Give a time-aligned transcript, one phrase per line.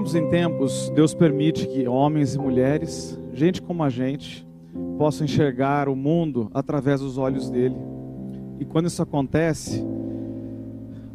[0.00, 4.46] tempos em tempos, Deus permite que homens e mulheres, gente como a gente,
[4.96, 7.76] possam enxergar o mundo através dos olhos dele.
[8.58, 9.84] E quando isso acontece,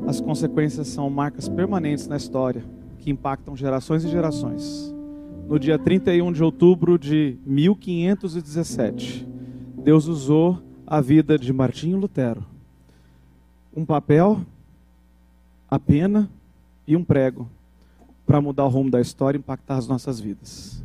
[0.06, 2.64] as consequências são marcas permanentes na história,
[3.00, 4.94] que impactam gerações e gerações.
[5.48, 9.28] No dia 31 de outubro de 1517,
[9.84, 12.46] Deus usou a vida de Martinho Lutero.
[13.76, 14.42] Um papel,
[15.68, 16.30] a pena
[16.88, 17.50] e um prego
[18.26, 20.84] para mudar o rumo da história e impactar as nossas vidas.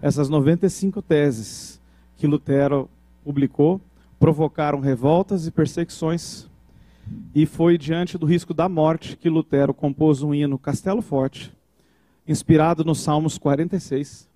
[0.00, 1.80] Essas 95 teses
[2.16, 2.88] que Lutero
[3.24, 3.80] publicou
[4.18, 6.48] provocaram revoltas e perseguições,
[7.34, 11.52] e foi diante do risco da morte que Lutero compôs um hino Castelo Forte,
[12.26, 14.28] inspirado nos Salmos 46.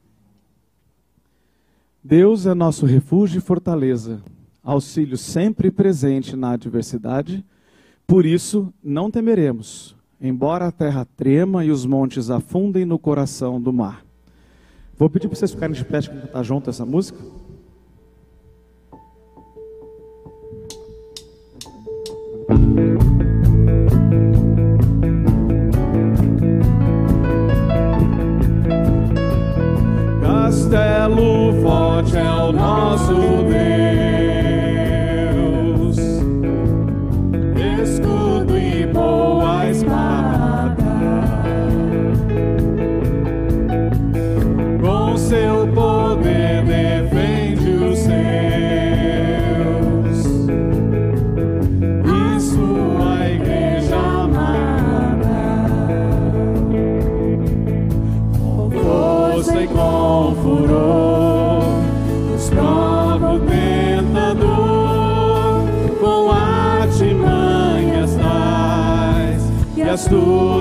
[2.02, 4.22] Deus é nosso refúgio e fortaleza,
[4.62, 7.44] auxílio sempre presente na adversidade,
[8.06, 13.72] por isso não temeremos, embora a terra trema e os montes afundem no coração do
[13.72, 14.04] mar.
[14.98, 17.18] Vou pedir para vocês ficarem de pé para cantar junto essa música.
[30.22, 33.35] Castelo forte é o nosso
[70.08, 70.55] e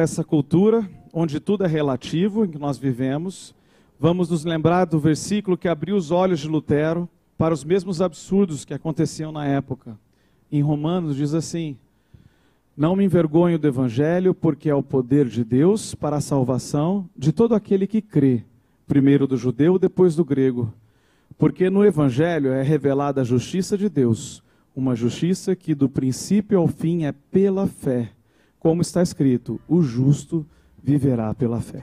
[0.00, 3.54] essa cultura, onde tudo é relativo, em que nós vivemos,
[3.98, 8.64] vamos nos lembrar do versículo que abriu os olhos de Lutero para os mesmos absurdos
[8.64, 9.98] que aconteciam na época.
[10.50, 11.76] Em Romanos diz assim:
[12.76, 17.32] Não me envergonho do evangelho, porque é o poder de Deus para a salvação de
[17.32, 18.44] todo aquele que crê,
[18.86, 20.72] primeiro do judeu, depois do grego.
[21.38, 24.42] Porque no evangelho é revelada a justiça de Deus,
[24.74, 28.10] uma justiça que do princípio ao fim é pela fé,
[28.60, 30.46] como está escrito: o justo
[30.80, 31.82] viverá pela fé.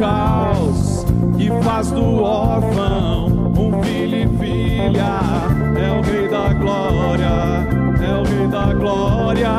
[0.00, 1.04] Caos
[1.36, 5.20] que faz do órfão um filho e filha.
[5.76, 7.68] É o Rei da Glória,
[8.02, 9.50] é o Rei da Glória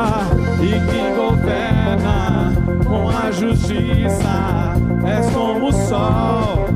[0.60, 2.52] e que governa
[2.84, 4.74] com a justiça.
[5.06, 6.71] És como o sol,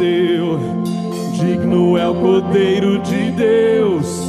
[0.00, 0.58] venceu.
[1.34, 4.24] Digno é o Cordeiro de Deus.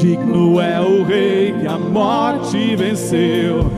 [0.00, 3.70] Digno é o Rei que a morte venceu.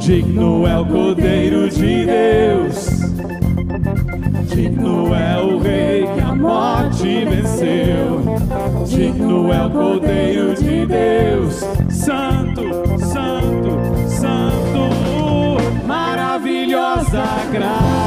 [0.00, 2.88] Digno é o Cordeiro de Deus.
[4.52, 8.22] Digno é o Rei que a morte venceu.
[8.86, 11.54] Digno é o Cordeiro de Deus.
[11.88, 12.62] Santo,
[12.98, 15.86] Santo, Santo.
[15.86, 17.97] Maravilhosa graça.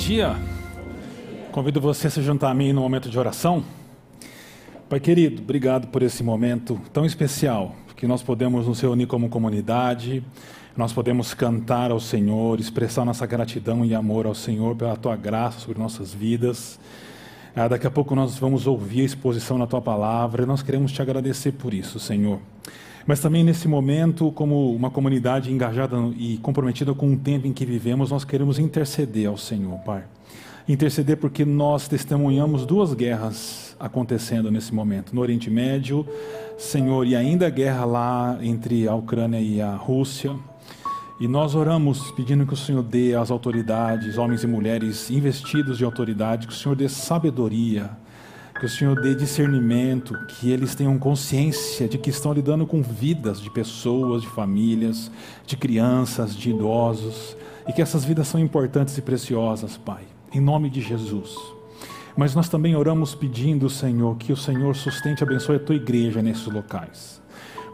[0.00, 0.34] Dia.
[1.52, 3.62] Convido você a se juntar a mim no momento de oração.
[4.88, 10.24] Pai querido, obrigado por esse momento tão especial que nós podemos nos reunir como comunidade,
[10.74, 15.60] nós podemos cantar ao Senhor, expressar nossa gratidão e amor ao Senhor pela tua graça
[15.60, 16.80] sobre nossas vidas.
[17.54, 20.92] Ah, daqui a pouco nós vamos ouvir a exposição na tua palavra e nós queremos
[20.92, 22.40] te agradecer por isso, Senhor.
[23.06, 27.64] Mas também nesse momento, como uma comunidade engajada e comprometida com o tempo em que
[27.64, 30.04] vivemos, nós queremos interceder ao Senhor, Pai.
[30.68, 36.06] Interceder porque nós testemunhamos duas guerras acontecendo nesse momento, no Oriente Médio,
[36.58, 40.36] Senhor, e ainda a guerra lá entre a Ucrânia e a Rússia.
[41.18, 45.84] E nós oramos pedindo que o Senhor dê às autoridades, homens e mulheres investidos de
[45.84, 47.90] autoridade, que o Senhor dê sabedoria,
[48.60, 53.40] que o Senhor dê discernimento, que eles tenham consciência de que estão lidando com vidas
[53.40, 55.10] de pessoas, de famílias,
[55.46, 57.34] de crianças, de idosos,
[57.66, 61.34] e que essas vidas são importantes e preciosas, Pai, em nome de Jesus.
[62.14, 66.20] Mas nós também oramos pedindo, Senhor, que o Senhor sustente e abençoe a tua igreja
[66.20, 67.18] nesses locais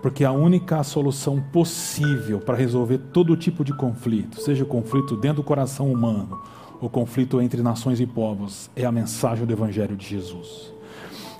[0.03, 5.39] porque a única solução possível para resolver todo tipo de conflito, seja o conflito dentro
[5.39, 6.41] do coração humano
[6.81, 10.76] ou conflito entre nações e povos, é a mensagem do Evangelho de Jesus.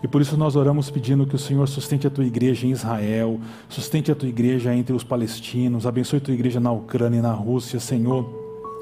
[0.07, 3.41] E por isso nós oramos pedindo que o Senhor sustente a tua igreja em Israel,
[3.69, 7.33] sustente a tua igreja entre os palestinos, abençoe a tua igreja na Ucrânia e na
[7.33, 8.25] Rússia, Senhor,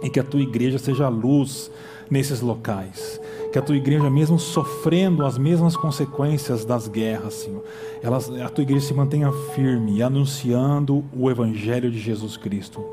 [0.03, 1.71] e que a tua igreja seja luz
[2.11, 3.19] nesses locais
[3.51, 7.63] que a tua igreja, mesmo sofrendo as mesmas consequências das guerras, Senhor,
[8.03, 12.85] elas, a tua igreja se mantenha firme anunciando o Evangelho de Jesus Cristo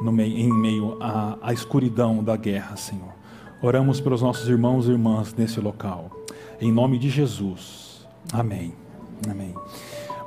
[0.00, 3.14] meio, em meio à, à escuridão da guerra, Senhor.
[3.60, 6.10] Oramos pelos nossos irmãos e irmãs nesse local.
[6.60, 7.79] Em nome de Jesus.
[8.32, 8.72] Amém.
[9.28, 9.54] Amém.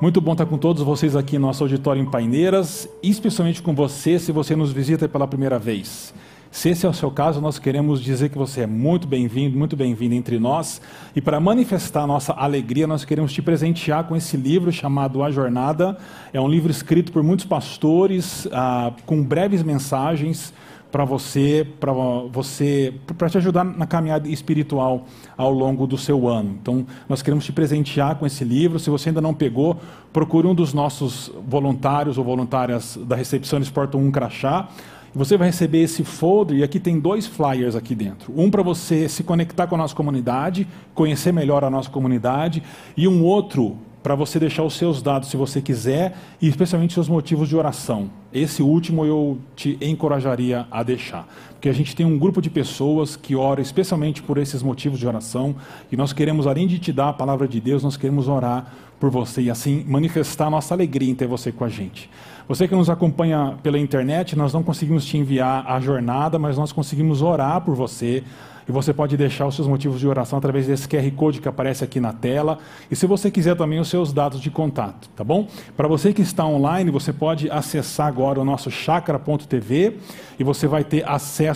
[0.02, 4.20] Muito bom estar com todos vocês aqui no nosso auditório em Paineiras, especialmente com você,
[4.20, 6.14] se você nos visita pela primeira vez.
[6.52, 9.76] Se esse é o seu caso, nós queremos dizer que você é muito bem-vindo, muito
[9.76, 10.80] bem-vindo entre nós.
[11.16, 15.32] E para manifestar a nossa alegria, nós queremos te presentear com esse livro chamado A
[15.32, 15.98] Jornada.
[16.32, 20.54] É um livro escrito por muitos pastores, ah, com breves mensagens
[20.94, 26.56] para você, para você, para te ajudar na caminhada espiritual ao longo do seu ano.
[26.62, 28.78] Então, nós queremos te presentear com esse livro.
[28.78, 29.76] Se você ainda não pegou,
[30.14, 34.70] procure um dos nossos voluntários ou voluntárias da recepção, eles portam um crachá.
[35.16, 38.32] Você vai receber esse folder e aqui tem dois flyers aqui dentro.
[38.38, 42.62] Um para você se conectar com a nossa comunidade, conhecer melhor a nossa comunidade,
[42.96, 47.08] e um outro para você deixar os seus dados, se você quiser, e especialmente seus
[47.08, 48.10] motivos de oração.
[48.34, 51.26] Esse último eu te encorajaria a deixar,
[51.64, 55.08] porque a gente tem um grupo de pessoas que ora especialmente por esses motivos de
[55.08, 55.56] oração,
[55.90, 58.68] e nós queremos, além de te dar a palavra de Deus, nós queremos orar
[59.00, 62.10] por você e assim manifestar nossa alegria em ter você com a gente.
[62.50, 66.74] Você que nos acompanha pela internet, nós não conseguimos te enviar a jornada, mas nós
[66.74, 68.26] conseguimos orar por você.
[68.68, 71.84] E você pode deixar os seus motivos de oração através desse QR Code que aparece
[71.84, 72.60] aqui na tela.
[72.90, 75.48] E se você quiser também os seus dados de contato, tá bom?
[75.76, 79.98] Para você que está online, você pode acessar agora o nosso chakra.tv
[80.40, 81.53] e você vai ter acesso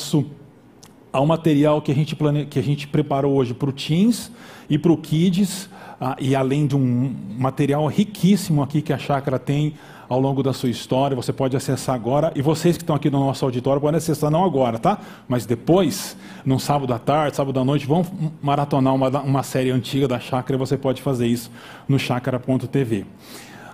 [1.11, 2.45] ao material que a gente, plane...
[2.45, 4.31] que a gente preparou hoje para o Teams
[4.69, 5.69] e para o Kids.
[5.99, 9.73] Ah, e além de um material riquíssimo aqui que a Chácara tem
[10.07, 12.31] ao longo da sua história, você pode acessar agora.
[12.35, 14.99] E vocês que estão aqui no nosso auditório podem acessar não agora, tá?
[15.27, 18.05] Mas depois, no sábado à tarde, sábado à noite, vão
[18.41, 21.51] maratonar uma, uma série antiga da Chácara e você pode fazer isso
[21.87, 23.05] no chácara.tv.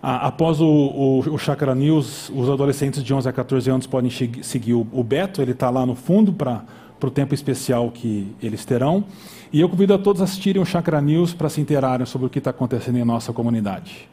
[0.05, 4.73] Após o, o, o Chácara News, os adolescentes de 11 a 14 anos podem seguir
[4.73, 6.65] o, o Beto, ele está lá no fundo para
[7.01, 9.05] o tempo especial que eles terão.
[9.51, 12.29] E eu convido a todos a assistirem o Chakra News para se interarem sobre o
[12.29, 14.09] que está acontecendo em nossa comunidade.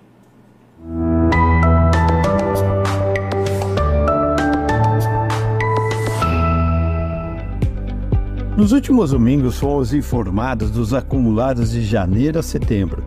[8.56, 13.02] Nos últimos domingos fomos informados dos acumulados de janeiro a setembro.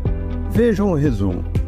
[0.52, 1.63] Vejam o resumo.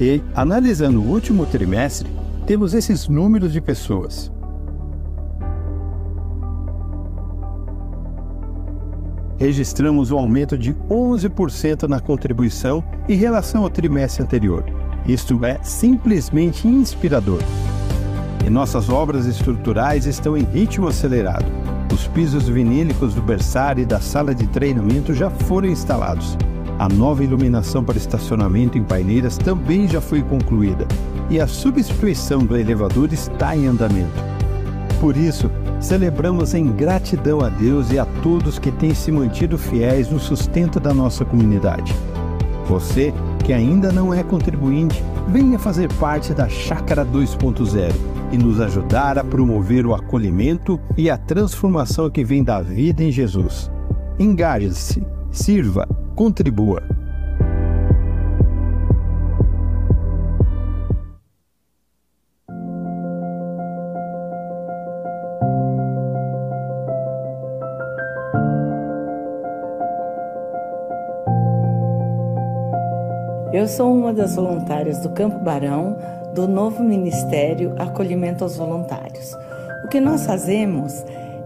[0.00, 2.08] E, analisando o último trimestre,
[2.46, 4.30] temos esses números de pessoas.
[9.36, 14.64] Registramos um aumento de 11% na contribuição em relação ao trimestre anterior.
[15.06, 17.40] Isto é simplesmente inspirador
[18.48, 21.44] e nossas obras estruturais estão em ritmo acelerado.
[21.92, 26.36] Os pisos vinílicos do berçário e da sala de treinamento já foram instalados.
[26.78, 30.86] A nova iluminação para estacionamento em paineiras também já foi concluída
[31.28, 34.22] e a substituição do elevador está em andamento.
[35.00, 40.08] Por isso, celebramos em gratidão a Deus e a todos que têm se mantido fiéis
[40.08, 41.92] no sustento da nossa comunidade.
[42.66, 43.12] Você,
[43.44, 47.92] que ainda não é contribuinte, venha fazer parte da Chácara 2.0
[48.30, 53.10] e nos ajudar a promover o acolhimento e a transformação que vem da vida em
[53.10, 53.70] Jesus.
[54.18, 55.88] Engaje-se, sirva,
[56.18, 56.82] contribua.
[73.52, 75.96] Eu sou uma das voluntárias do Campo Barão,
[76.34, 79.36] do novo Ministério Acolhimento aos Voluntários.
[79.84, 80.92] O que nós fazemos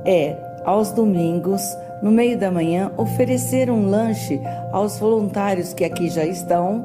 [0.06, 1.60] é, aos domingos,
[2.02, 4.40] no meio da manhã, oferecer um lanche
[4.72, 6.84] aos voluntários que aqui já estão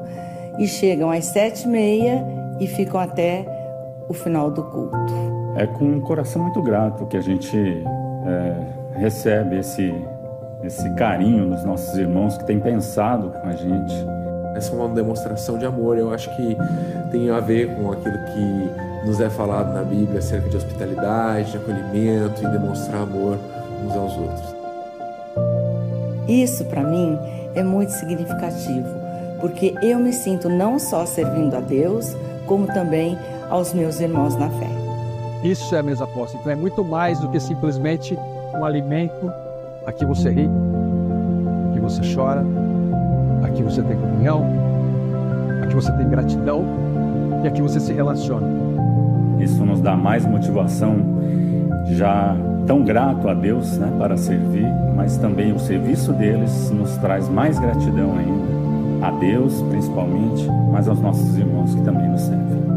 [0.58, 2.24] e chegam às sete e meia
[2.60, 3.44] e ficam até
[4.08, 4.96] o final do culto.
[5.56, 9.92] É com um coração muito grato que a gente é, recebe esse,
[10.62, 14.18] esse carinho dos nossos irmãos que têm pensado com a gente
[14.58, 15.96] essa é uma demonstração de amor.
[15.96, 16.56] Eu acho que
[17.12, 21.56] tem a ver com aquilo que nos é falado na Bíblia acerca de hospitalidade, de
[21.58, 23.38] acolhimento e demonstrar amor
[23.86, 24.57] uns aos outros.
[26.28, 27.18] Isso para mim
[27.54, 28.88] é muito significativo,
[29.40, 32.14] porque eu me sinto não só servindo a Deus,
[32.46, 34.68] como também aos meus irmãos na fé.
[35.42, 36.36] Isso é a mesa posta.
[36.36, 38.16] Então é muito mais do que simplesmente
[38.54, 39.32] um alimento.
[39.86, 40.48] Aqui você ri,
[41.70, 42.44] aqui você chora,
[43.42, 44.44] Aqui você tem comunhão,
[45.62, 46.64] aqui você tem gratidão
[47.42, 48.46] e aqui você se relaciona.
[49.38, 50.96] Isso nos dá mais motivação,
[51.86, 52.36] já
[52.68, 57.58] tão grato a Deus né, para servir, mas também o serviço deles nos traz mais
[57.58, 59.06] gratidão ainda.
[59.06, 62.67] A Deus, principalmente, mas aos nossos irmãos que também nos servem.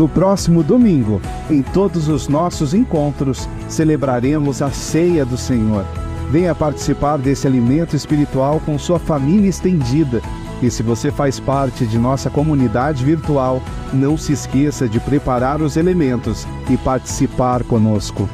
[0.00, 5.84] No próximo domingo, em todos os nossos encontros, celebraremos a ceia do Senhor.
[6.30, 10.22] Venha participar desse alimento espiritual com sua família estendida.
[10.62, 15.76] E se você faz parte de nossa comunidade virtual, não se esqueça de preparar os
[15.76, 18.26] elementos e participar conosco.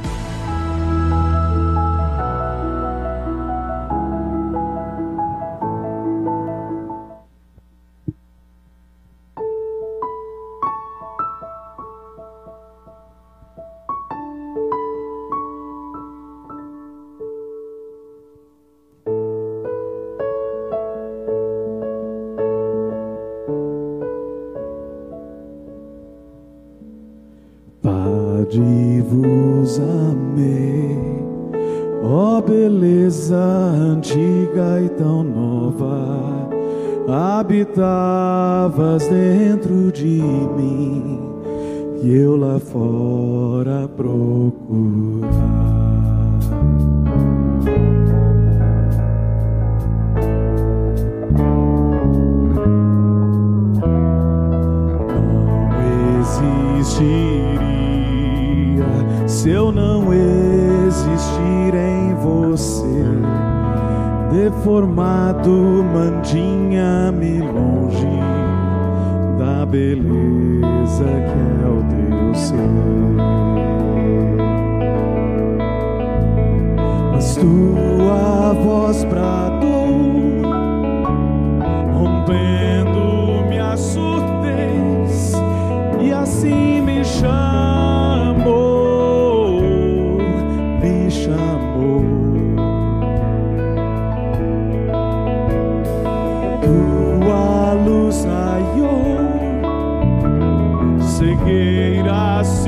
[101.17, 102.67] Habitavas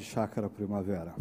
[0.00, 1.14] comunidade Chácara Primavera.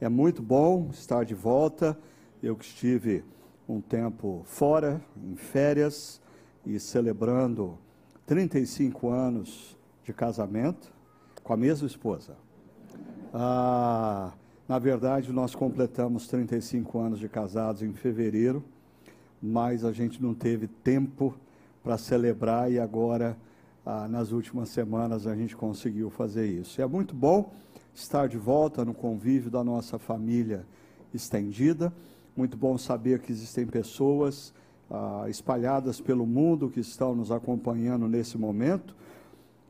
[0.00, 1.96] É muito bom estar de volta.
[2.42, 3.24] Eu que estive
[3.68, 6.20] um tempo fora, em férias,
[6.66, 7.78] e celebrando
[8.26, 10.92] 35 anos de casamento
[11.42, 12.36] com a mesma esposa.
[13.32, 14.32] Ah,
[14.68, 18.64] na verdade, nós completamos 35 anos de casados em fevereiro,
[19.40, 21.34] mas a gente não teve tempo
[21.82, 23.36] para celebrar e agora,
[23.84, 26.80] ah, nas últimas semanas, a gente conseguiu fazer isso.
[26.80, 27.52] É muito bom
[27.94, 30.64] estar de volta no convívio da nossa família
[31.12, 31.92] estendida.
[32.36, 34.54] Muito bom saber que existem pessoas
[34.90, 38.96] ah, espalhadas pelo mundo que estão nos acompanhando nesse momento.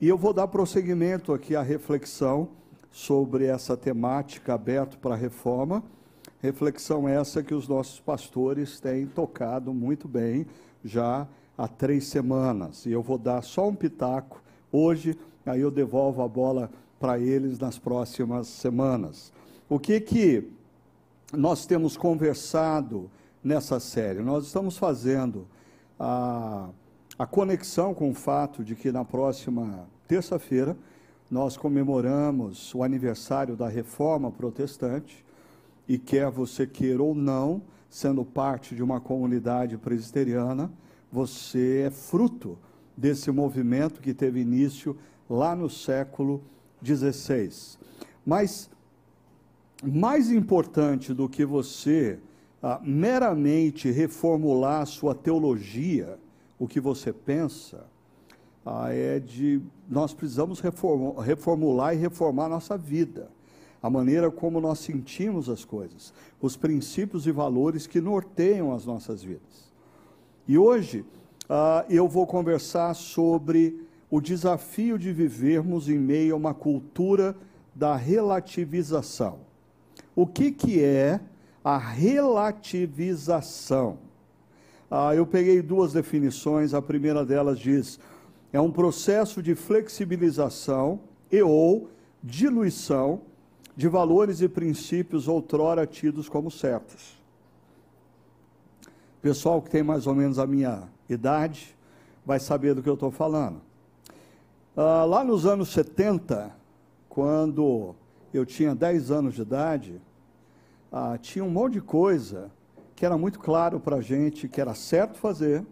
[0.01, 2.49] E eu vou dar prosseguimento aqui à reflexão
[2.91, 5.83] sobre essa temática aberta para reforma.
[6.41, 10.47] Reflexão essa que os nossos pastores têm tocado muito bem
[10.85, 12.87] já há três semanas.
[12.87, 17.59] E eu vou dar só um pitaco hoje, aí eu devolvo a bola para eles
[17.59, 19.33] nas próximas semanas.
[19.69, 20.51] O que que
[21.33, 23.11] nós temos conversado
[23.43, 24.21] nessa série?
[24.21, 25.47] Nós estamos fazendo
[25.99, 26.69] a,
[27.19, 30.77] a conexão com o fato de que na próxima terça-feira
[31.31, 35.25] nós comemoramos o aniversário da Reforma Protestante
[35.89, 40.71] e quer você queira ou não, sendo parte de uma comunidade presbiteriana,
[41.15, 42.59] você é fruto
[42.97, 44.97] desse movimento que teve início
[45.31, 46.43] lá no século
[46.85, 47.79] XVI.
[48.27, 48.69] Mas
[49.81, 52.19] mais importante do que você
[52.61, 56.19] ah, meramente reformular a sua teologia,
[56.59, 57.87] o que você pensa,
[58.67, 60.61] ah, é de nós precisamos
[61.25, 63.31] reformular e reformar nossa vida,
[63.81, 69.23] a maneira como nós sentimos as coisas, os princípios e valores que norteiam as nossas
[69.23, 69.74] vidas.
[70.47, 71.07] E hoje
[71.45, 77.35] uh, eu vou conversar sobre o desafio de vivermos em meio a uma cultura
[77.75, 79.39] da relativização.
[80.15, 81.19] O que, que é
[81.65, 83.97] a relativização?
[84.91, 87.99] Uh, eu peguei duas definições, a primeira delas diz:
[88.53, 91.01] é um processo de flexibilização
[91.33, 91.89] e ou
[92.23, 93.23] diluição
[93.75, 97.24] de valores e princípios outrora tidos como certos
[99.25, 101.75] pessoal que tem mais ou menos a minha idade
[102.27, 103.59] vai saber do que eu estou falando.
[104.77, 106.55] Ah, lá nos anos 70,
[107.09, 107.95] quando
[108.35, 109.99] eu tinha 10 anos de idade,
[110.93, 112.51] ah, tinha um monte de coisa
[112.95, 115.65] que era muito claro para a gente que era certo fazer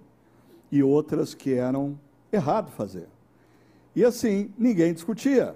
[0.70, 2.00] e outras que eram
[2.32, 3.06] errado fazer.
[3.94, 5.54] E assim, ninguém discutia.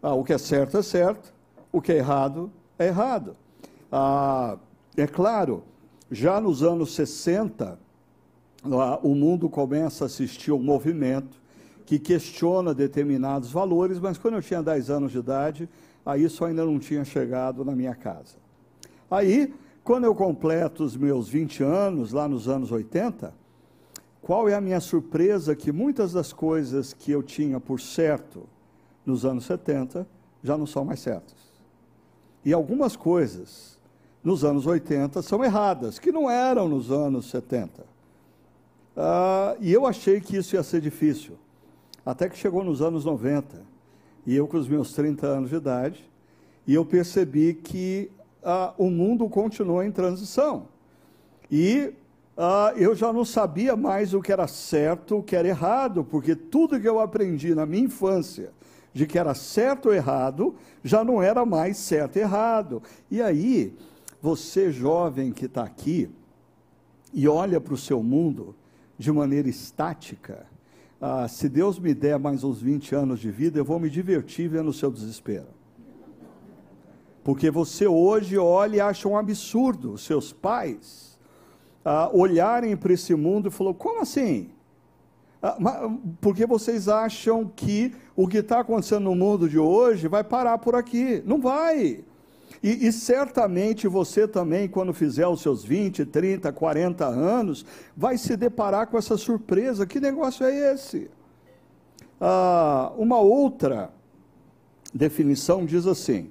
[0.00, 1.34] Ah, o que é certo é certo,
[1.72, 3.36] o que é errado é errado.
[3.90, 4.58] Ah,
[4.96, 5.64] é claro
[6.10, 7.78] já nos anos 60,
[9.02, 11.40] o mundo começa a assistir um movimento
[11.84, 15.68] que questiona determinados valores, mas quando eu tinha 10 anos de idade,
[16.04, 18.36] aí isso ainda não tinha chegado na minha casa.
[19.10, 23.32] Aí, quando eu completo os meus 20 anos, lá nos anos 80,
[24.20, 28.48] qual é a minha surpresa que muitas das coisas que eu tinha por certo
[29.04, 30.04] nos anos 70
[30.42, 31.36] já não são mais certas.
[32.44, 33.75] E algumas coisas
[34.26, 37.86] nos anos 80 são erradas, que não eram nos anos 70.
[38.96, 41.34] Ah, e eu achei que isso ia ser difícil,
[42.04, 43.62] até que chegou nos anos 90,
[44.26, 46.10] e eu com os meus 30 anos de idade,
[46.66, 48.10] e eu percebi que
[48.42, 50.66] ah, o mundo continuou em transição.
[51.48, 51.92] E
[52.36, 56.34] ah, eu já não sabia mais o que era certo, o que era errado, porque
[56.34, 58.50] tudo que eu aprendi na minha infância,
[58.92, 62.82] de que era certo ou errado, já não era mais certo e errado.
[63.08, 63.72] E aí,
[64.20, 66.10] você, jovem que está aqui,
[67.12, 68.54] e olha para o seu mundo
[68.98, 70.46] de maneira estática,
[71.00, 74.48] ah, se Deus me der mais uns 20 anos de vida, eu vou me divertir
[74.48, 75.48] vendo o seu desespero.
[77.22, 81.18] Porque você hoje olha e acha um absurdo os seus pais
[81.84, 84.50] ah, olharem para esse mundo e falar: como assim?
[85.42, 85.56] Ah,
[86.20, 90.74] porque vocês acham que o que está acontecendo no mundo de hoje vai parar por
[90.74, 91.22] aqui.
[91.26, 92.04] Não vai.
[92.66, 97.64] E, e, certamente você também, quando fizer os seus 20, 30, 40 anos,
[97.96, 101.08] vai se deparar com essa surpresa: que negócio é esse?
[102.20, 103.92] Ah, uma outra
[104.92, 106.28] definição diz assim: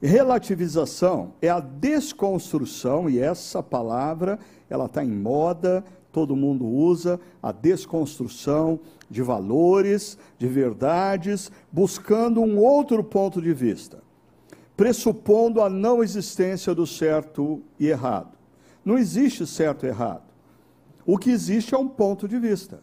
[0.00, 4.38] relativização é a desconstrução, e essa palavra
[4.70, 8.80] ela está em moda, todo mundo usa, a desconstrução
[9.10, 14.01] de valores, de verdades, buscando um outro ponto de vista
[14.76, 18.36] pressupondo a não existência do certo e errado.
[18.84, 20.24] Não existe certo e errado.
[21.04, 22.80] O que existe é um ponto de vista.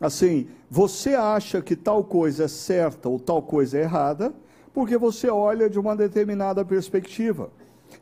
[0.00, 4.34] Assim, você acha que tal coisa é certa ou tal coisa é errada,
[4.72, 7.50] porque você olha de uma determinada perspectiva.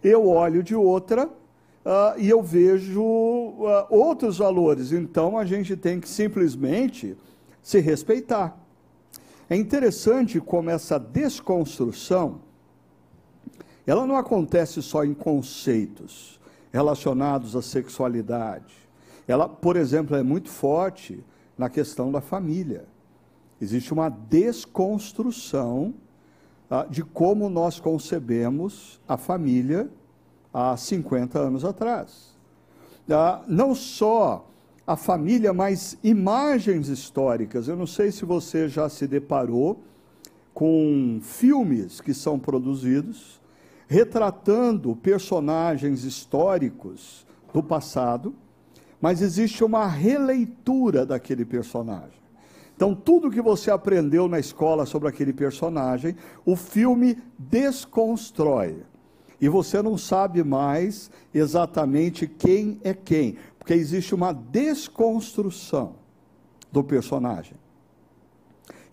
[0.03, 4.91] Eu olho de outra uh, e eu vejo uh, outros valores.
[4.93, 7.17] Então a gente tem que simplesmente
[7.63, 8.59] se respeitar.
[9.51, 12.41] É interessante como essa desconstrução
[13.87, 16.41] ela não acontece só em conceitos
[16.73, 18.75] relacionados à sexualidade.
[19.27, 21.23] Ela, por exemplo, é muito forte
[21.57, 22.87] na questão da família.
[23.61, 25.95] Existe uma desconstrução
[26.71, 29.89] ah, de como nós concebemos a família
[30.53, 32.37] há 50 anos atrás.
[33.11, 34.49] Ah, não só
[34.87, 37.69] a família, mas imagens históricas.
[37.69, 39.83] Eu não sei se você já se deparou
[40.55, 43.42] com filmes que são produzidos
[43.93, 48.35] retratando personagens históricos do passado,
[48.99, 52.23] mas existe uma releitura daquele personagem.
[52.75, 58.83] Então, tudo que você aprendeu na escola sobre aquele personagem, o filme desconstrói.
[59.39, 65.97] E você não sabe mais exatamente quem é quem, porque existe uma desconstrução
[66.73, 67.59] do personagem.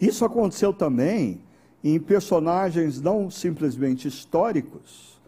[0.02, 1.40] Isso aconteceu também
[1.84, 5.20] em personagens não simplesmente históricos,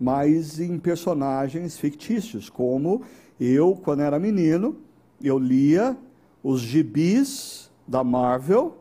[0.00, 3.02] mas em personagens fictícios, como
[3.38, 4.76] eu, quando era menino,
[5.22, 5.96] eu lia
[6.42, 8.76] os gibis da Marvel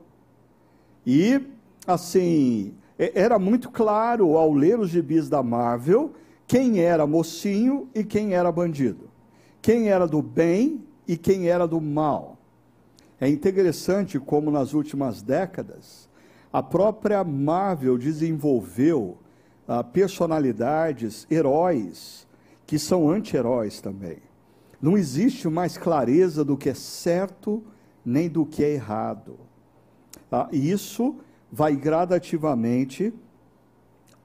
[1.06, 1.42] e,
[1.86, 6.14] assim, era muito claro ao ler os gibis da Marvel
[6.48, 9.10] quem era mocinho e quem era bandido,
[9.62, 12.38] quem era do bem e quem era do mal.
[13.20, 16.07] É interessante como nas últimas décadas
[16.58, 19.20] a própria Marvel desenvolveu
[19.68, 22.26] ah, personalidades, heróis,
[22.66, 24.18] que são anti-heróis também.
[24.82, 27.64] Não existe mais clareza do que é certo
[28.04, 29.38] nem do que é errado.
[30.32, 31.18] Ah, e isso
[31.52, 33.14] vai gradativamente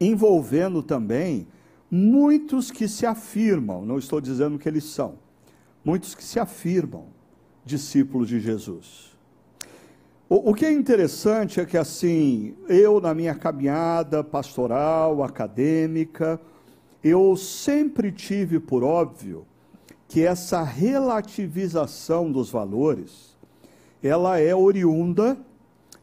[0.00, 1.46] envolvendo também
[1.90, 5.16] muitos que se afirmam, não estou dizendo que eles são,
[5.84, 7.08] muitos que se afirmam
[7.62, 9.11] discípulos de Jesus.
[10.32, 16.40] O, o que é interessante é que, assim, eu, na minha caminhada pastoral, acadêmica,
[17.04, 19.44] eu sempre tive por óbvio
[20.08, 23.36] que essa relativização dos valores,
[24.02, 25.36] ela é oriunda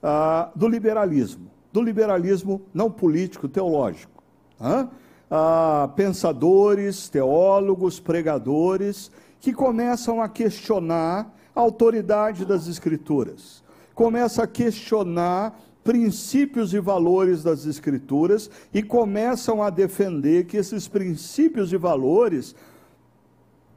[0.03, 4.23] ah, do liberalismo, do liberalismo não político, teológico.
[4.59, 9.09] Ah, pensadores, teólogos, pregadores,
[9.39, 13.67] que começam a questionar a autoridade das escrituras
[13.99, 21.73] começa a questionar princípios e valores das Escrituras e começam a defender que esses princípios
[21.73, 22.55] e valores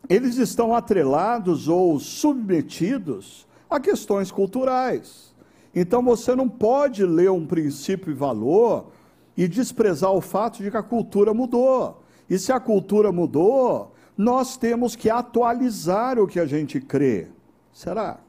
[0.09, 5.35] eles estão atrelados ou submetidos a questões culturais.
[5.75, 8.93] Então você não pode ler um princípio e valor
[9.37, 12.01] e desprezar o fato de que a cultura mudou.
[12.31, 17.27] E se a cultura mudou, nós temos que atualizar o que a gente crê.
[17.73, 18.21] Será?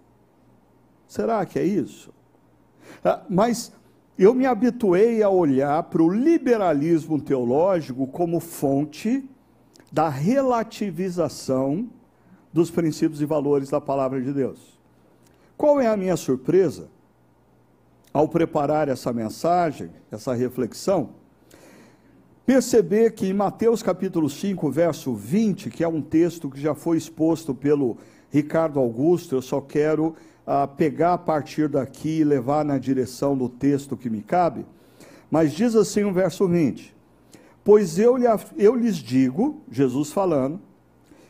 [1.14, 2.12] Será que é isso?
[3.06, 3.72] Ah, mas
[4.18, 9.24] eu me habituei a olhar para o liberalismo teológico como fonte
[9.92, 11.88] da relativização
[12.52, 14.80] dos princípios e valores da palavra de Deus.
[15.56, 16.90] Qual é a minha surpresa
[18.12, 21.12] ao preparar essa mensagem, essa reflexão?
[22.44, 26.98] Perceber que em Mateus capítulo 5, verso 20, que é um texto que já foi
[26.98, 28.00] exposto pelo
[28.32, 30.16] Ricardo Augusto, eu só quero
[30.46, 34.66] a pegar a partir daqui e levar na direção do texto que me cabe,
[35.32, 36.96] mas diz assim o verso 20:
[37.64, 38.18] Pois eu,
[38.58, 40.60] eu lhes digo, Jesus falando,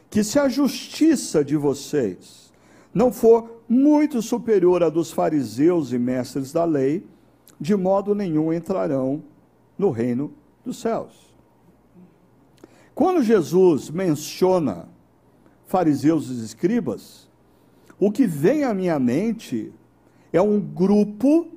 [0.09, 2.51] que se a justiça de vocês
[2.93, 7.05] não for muito superior à dos fariseus e mestres da lei,
[7.59, 9.23] de modo nenhum entrarão
[9.77, 10.33] no reino
[10.63, 11.33] dos céus.
[12.93, 14.87] Quando Jesus menciona
[15.65, 17.22] fariseus e escribas,
[17.99, 19.71] o que vem à minha mente
[20.31, 21.47] é um grupo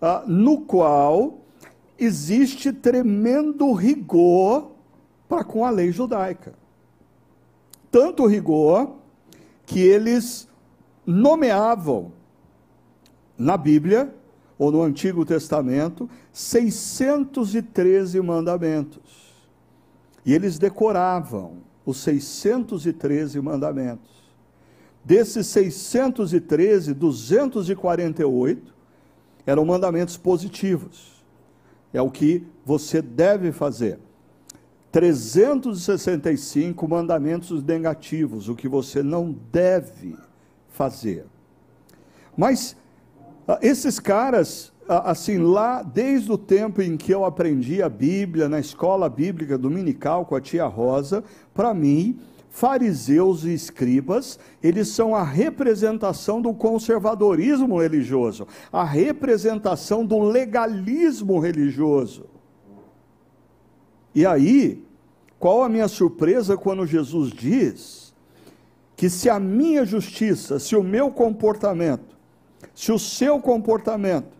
[0.00, 1.40] ah, no qual
[1.98, 4.70] existe tremendo rigor
[5.28, 6.54] para com a lei judaica.
[7.90, 8.96] Tanto rigor
[9.66, 10.48] que eles
[11.04, 12.12] nomeavam
[13.36, 14.14] na Bíblia
[14.58, 19.36] ou no Antigo Testamento 613 mandamentos.
[20.24, 24.17] E eles decoravam os 613 mandamentos.
[25.08, 28.74] Desses 613, 248
[29.46, 31.24] eram mandamentos positivos.
[31.94, 33.98] É o que você deve fazer.
[34.92, 40.14] 365 mandamentos negativos, o que você não deve
[40.68, 41.24] fazer.
[42.36, 42.76] Mas
[43.46, 48.46] ah, esses caras, ah, assim, lá desde o tempo em que eu aprendi a Bíblia
[48.46, 55.14] na escola bíblica dominical com a tia Rosa, para mim, fariseus e escribas, eles são
[55.14, 62.26] a representação do conservadorismo religioso, a representação do legalismo religioso.
[64.14, 64.84] E aí,
[65.38, 68.14] qual a minha surpresa quando Jesus diz
[68.96, 72.16] que se a minha justiça, se o meu comportamento,
[72.74, 74.36] se o seu comportamento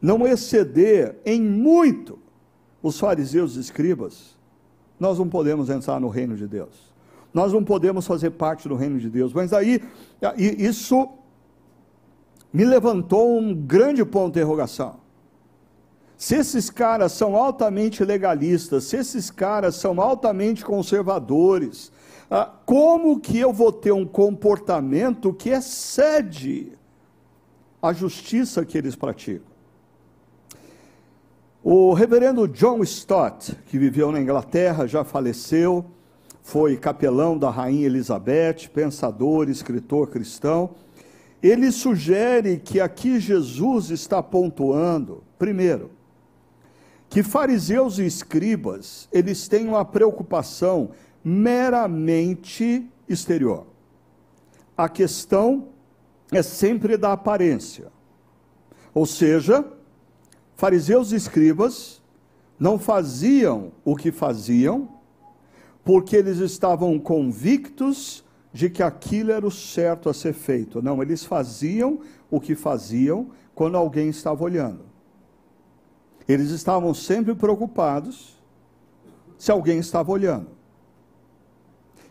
[0.00, 2.18] não exceder em muito
[2.80, 4.36] os fariseus e escribas,
[5.00, 6.93] nós não podemos entrar no reino de Deus
[7.34, 9.32] nós não podemos fazer parte do reino de Deus.
[9.32, 9.82] Mas aí,
[10.38, 11.08] isso
[12.52, 15.00] me levantou um grande ponto de interrogação.
[16.16, 21.90] Se esses caras são altamente legalistas, se esses caras são altamente conservadores,
[22.30, 26.72] ah, como que eu vou ter um comportamento que excede
[27.82, 29.52] a justiça que eles praticam?
[31.62, 35.84] O reverendo John Stott, que viveu na Inglaterra, já faleceu,
[36.44, 40.74] foi capelão da rainha Elizabeth, pensador, escritor cristão.
[41.42, 45.90] Ele sugere que aqui Jesus está pontuando, primeiro,
[47.08, 50.90] que fariseus e escribas, eles têm uma preocupação
[51.24, 53.66] meramente exterior.
[54.76, 55.68] A questão
[56.30, 57.90] é sempre da aparência.
[58.92, 59.64] Ou seja,
[60.56, 62.02] fariseus e escribas
[62.60, 64.93] não faziam o que faziam
[65.84, 70.80] porque eles estavam convictos de que aquilo era o certo a ser feito.
[70.80, 74.80] Não, eles faziam o que faziam quando alguém estava olhando.
[76.26, 78.40] Eles estavam sempre preocupados
[79.36, 80.48] se alguém estava olhando.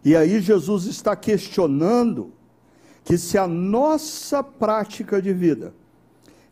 [0.05, 2.31] E aí Jesus está questionando
[3.03, 5.73] que se a nossa prática de vida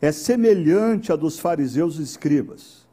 [0.00, 2.86] é semelhante à dos fariseus e escribas,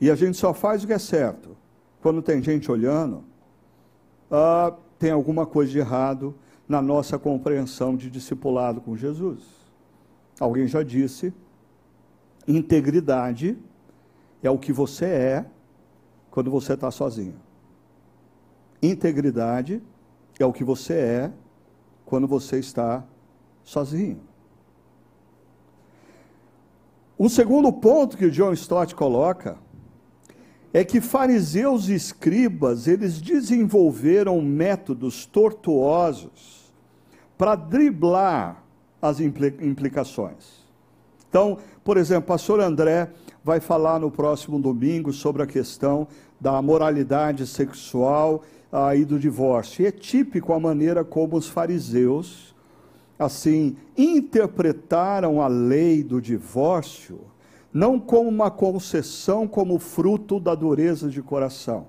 [0.00, 1.56] e a gente só faz o que é certo
[2.00, 3.22] quando tem gente olhando,
[4.30, 6.34] ah, tem alguma coisa de errado
[6.68, 9.42] na nossa compreensão de discipulado com Jesus.
[10.38, 11.32] Alguém já disse:
[12.46, 13.58] integridade
[14.42, 15.46] é o que você é
[16.30, 17.36] quando você está sozinho.
[18.82, 19.82] Integridade
[20.38, 21.32] é o que você é
[22.04, 23.04] quando você está
[23.64, 24.20] sozinho.
[27.18, 29.58] Um segundo ponto que o John Stott coloca
[30.72, 36.72] é que fariseus e escribas, eles desenvolveram métodos tortuosos
[37.36, 38.62] para driblar
[39.00, 40.66] as implicações.
[41.28, 43.10] Então, por exemplo, pastor André
[43.44, 46.08] vai falar no próximo domingo sobre a questão
[46.40, 48.42] da moralidade sexual
[48.72, 49.82] ah, e do divórcio.
[49.82, 52.54] E é típico a maneira como os fariseus,
[53.18, 57.20] assim, interpretaram a lei do divórcio
[57.78, 61.86] não como uma concessão, como fruto da dureza de coração,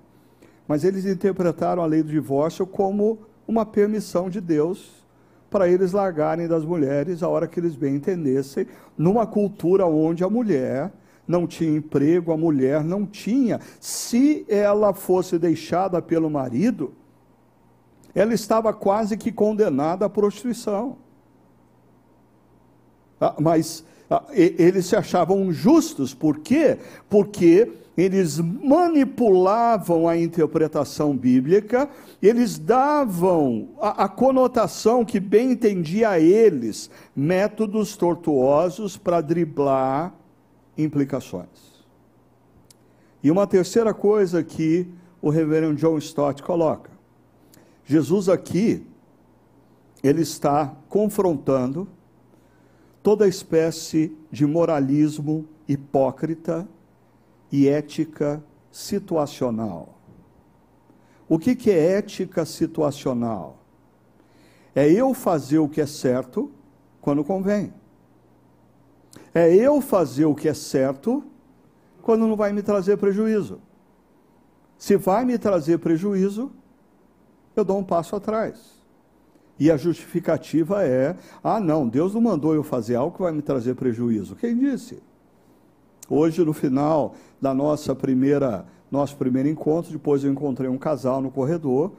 [0.68, 3.18] mas eles interpretaram a lei do divórcio como
[3.48, 5.04] uma permissão de Deus
[5.50, 10.30] para eles largarem das mulheres a hora que eles bem entendessem, numa cultura onde a
[10.30, 10.94] mulher
[11.28, 13.60] não tinha emprego, a mulher não tinha.
[13.80, 16.94] Se ela fosse deixada pelo marido,
[18.14, 20.98] ela estava quase que condenada à prostituição.
[23.20, 23.84] Ah, mas
[24.32, 26.78] eles se achavam justos, por quê?
[27.08, 31.90] Porque eles manipulavam a interpretação bíblica,
[32.22, 40.14] eles davam a, a conotação que bem entendia a eles, métodos tortuosos para driblar
[40.78, 41.84] implicações.
[43.22, 44.88] E uma terceira coisa que
[45.22, 46.90] o reverendo John Stott coloca.
[47.86, 48.86] Jesus aqui,
[50.02, 51.88] ele está confrontando
[53.02, 56.68] toda espécie de moralismo hipócrita
[57.52, 59.98] e ética situacional.
[61.28, 63.58] O que, que é ética situacional?
[64.74, 66.52] É eu fazer o que é certo
[67.02, 67.74] quando convém.
[69.34, 71.24] É eu fazer o que é certo
[72.02, 73.62] quando não vai me trazer prejuízo.
[74.78, 76.52] Se vai me trazer prejuízo,
[77.56, 78.79] eu dou um passo atrás.
[79.60, 83.42] E a justificativa é: ah, não, Deus não mandou eu fazer algo que vai me
[83.42, 84.36] trazer prejuízo.
[84.36, 85.04] Quem disse?
[86.10, 91.30] Hoje, no final da nossa primeira, nosso primeiro encontro, depois eu encontrei um casal no
[91.30, 91.92] corredor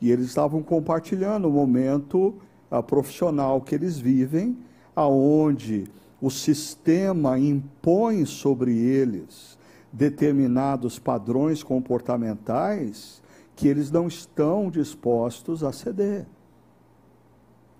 [0.00, 2.34] e eles estavam compartilhando o momento
[2.70, 4.56] uh, profissional que eles vivem,
[4.96, 5.84] aonde
[6.20, 9.56] o sistema impõe sobre eles
[9.92, 13.22] determinados padrões comportamentais
[13.54, 16.26] que eles não estão dispostos a ceder.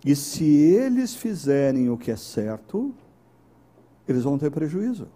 [0.05, 2.93] E se eles fizerem o que é certo,
[4.07, 5.09] eles vão ter prejuízo.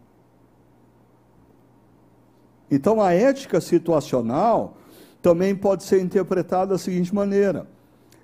[2.71, 4.77] Então a ética situacional
[5.21, 7.67] também pode ser interpretada da seguinte maneira: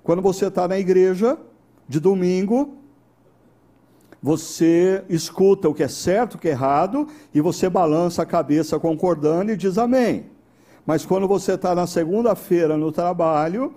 [0.03, 1.37] quando você está na igreja,
[1.87, 2.77] de domingo,
[4.21, 8.79] você escuta o que é certo, o que é errado, e você balança a cabeça
[8.79, 10.27] concordando e diz amém.
[10.85, 13.73] Mas quando você está na segunda-feira no trabalho,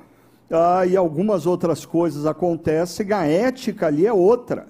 [0.51, 4.69] ah, e algumas outras coisas acontecem, a ética ali é outra.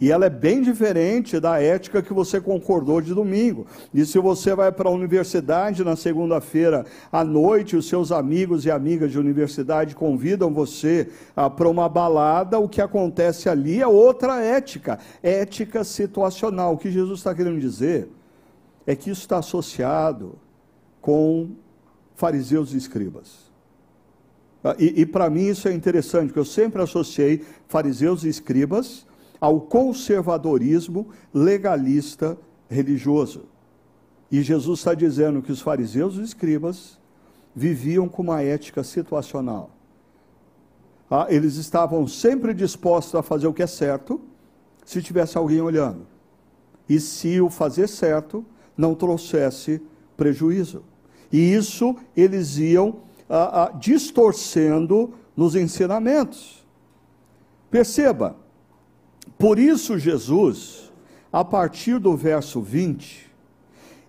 [0.00, 3.66] E ela é bem diferente da ética que você concordou de domingo.
[3.92, 8.70] E se você vai para a universidade na segunda-feira à noite, os seus amigos e
[8.70, 14.40] amigas de universidade convidam você ah, para uma balada, o que acontece ali é outra
[14.40, 16.74] ética, ética situacional.
[16.74, 18.08] O que Jesus está querendo dizer
[18.86, 20.38] é que isso está associado
[21.00, 21.50] com
[22.14, 23.47] fariseus e escribas.
[24.62, 29.06] Ah, e, e para mim isso é interessante, porque eu sempre associei fariseus e escribas
[29.40, 32.36] ao conservadorismo legalista
[32.68, 33.44] religioso.
[34.30, 36.98] E Jesus está dizendo que os fariseus e escribas
[37.54, 39.70] viviam com uma ética situacional.
[41.10, 44.20] Ah, eles estavam sempre dispostos a fazer o que é certo,
[44.84, 46.06] se tivesse alguém olhando.
[46.88, 48.44] E se o fazer certo
[48.76, 49.80] não trouxesse
[50.16, 50.82] prejuízo.
[51.32, 56.66] E isso eles iam ah, ah, distorcendo nos ensinamentos.
[57.70, 58.36] Perceba,
[59.38, 60.90] por isso, Jesus,
[61.32, 63.30] a partir do verso 20,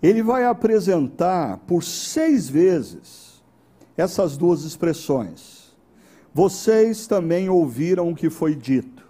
[0.01, 3.43] ele vai apresentar por seis vezes
[3.97, 5.75] essas duas expressões.
[6.33, 9.05] Vocês também ouviram o que foi dito,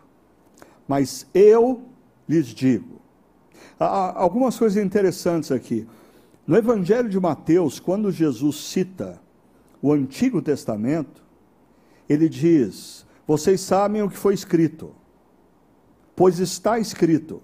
[0.87, 1.83] mas eu
[2.27, 2.99] lhes digo.
[3.79, 5.87] Há algumas coisas interessantes aqui.
[6.45, 9.21] No Evangelho de Mateus, quando Jesus cita
[9.81, 11.23] o Antigo Testamento,
[12.07, 14.95] ele diz: Vocês sabem o que foi escrito
[16.19, 17.41] pois está escrito.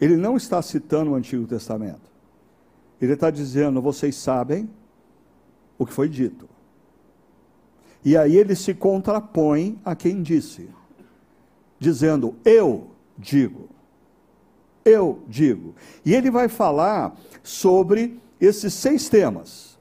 [0.00, 2.10] Ele não está citando o Antigo Testamento.
[2.98, 4.70] Ele está dizendo: vocês sabem
[5.76, 6.48] o que foi dito.
[8.02, 10.70] E aí ele se contrapõe a quem disse,
[11.78, 13.68] dizendo: Eu digo.
[14.82, 15.74] Eu digo.
[16.02, 19.73] E ele vai falar sobre esses seis temas: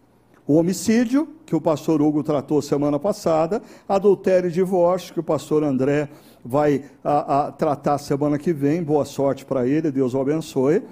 [0.46, 5.64] o homicídio, que o pastor Hugo tratou semana passada, adultério e divórcio, que o pastor
[5.64, 6.10] André
[6.44, 8.84] vai a, a tratar semana que vem.
[8.84, 10.84] Boa sorte para ele, Deus o abençoe.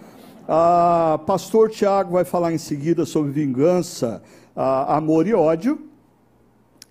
[0.48, 4.22] A, Pastor Tiago vai falar em seguida sobre vingança,
[4.56, 5.80] a, amor e ódio.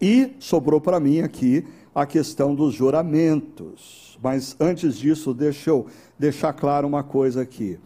[0.00, 4.18] E sobrou para mim aqui a questão dos juramentos.
[4.22, 5.86] Mas antes disso, deixa eu
[6.18, 7.78] deixar claro uma coisa aqui.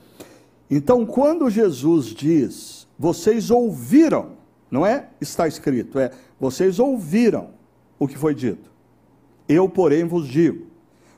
[0.70, 4.43] Então, quando Jesus diz, vocês ouviram,
[4.74, 7.50] não é está escrito, é vocês ouviram
[7.96, 8.72] o que foi dito.
[9.48, 10.66] Eu, porém, vos digo: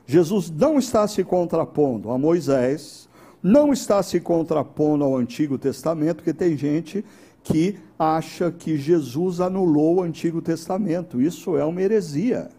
[0.05, 3.09] Jesus não está se contrapondo a Moisés,
[3.41, 7.03] não está se contrapondo ao Antigo Testamento, porque tem gente
[7.43, 11.19] que acha que Jesus anulou o Antigo Testamento.
[11.19, 12.49] Isso é uma heresia.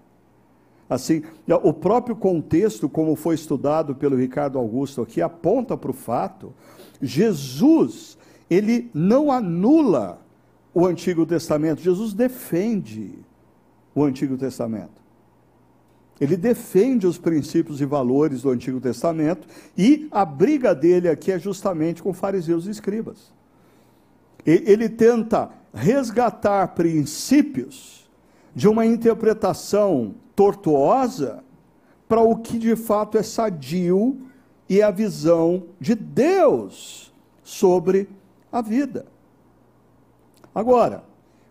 [0.91, 1.23] Assim,
[1.63, 6.53] o próprio contexto, como foi estudado pelo Ricardo Augusto aqui, aponta para o fato:
[7.01, 8.19] Jesus,
[8.51, 10.27] ele não anula
[10.79, 13.19] o Antigo Testamento, Jesus defende
[13.93, 15.03] o Antigo Testamento.
[16.21, 21.39] Ele defende os princípios e valores do Antigo Testamento e a briga dele aqui é
[21.39, 23.33] justamente com fariseus e escribas.
[24.47, 28.09] Ele tenta resgatar princípios
[28.55, 31.43] de uma interpretação tortuosa
[32.09, 34.17] para o que de fato é sadio
[34.69, 37.13] e a visão de Deus
[37.43, 38.09] sobre
[38.53, 39.18] a vida.
[40.59, 41.05] Agora,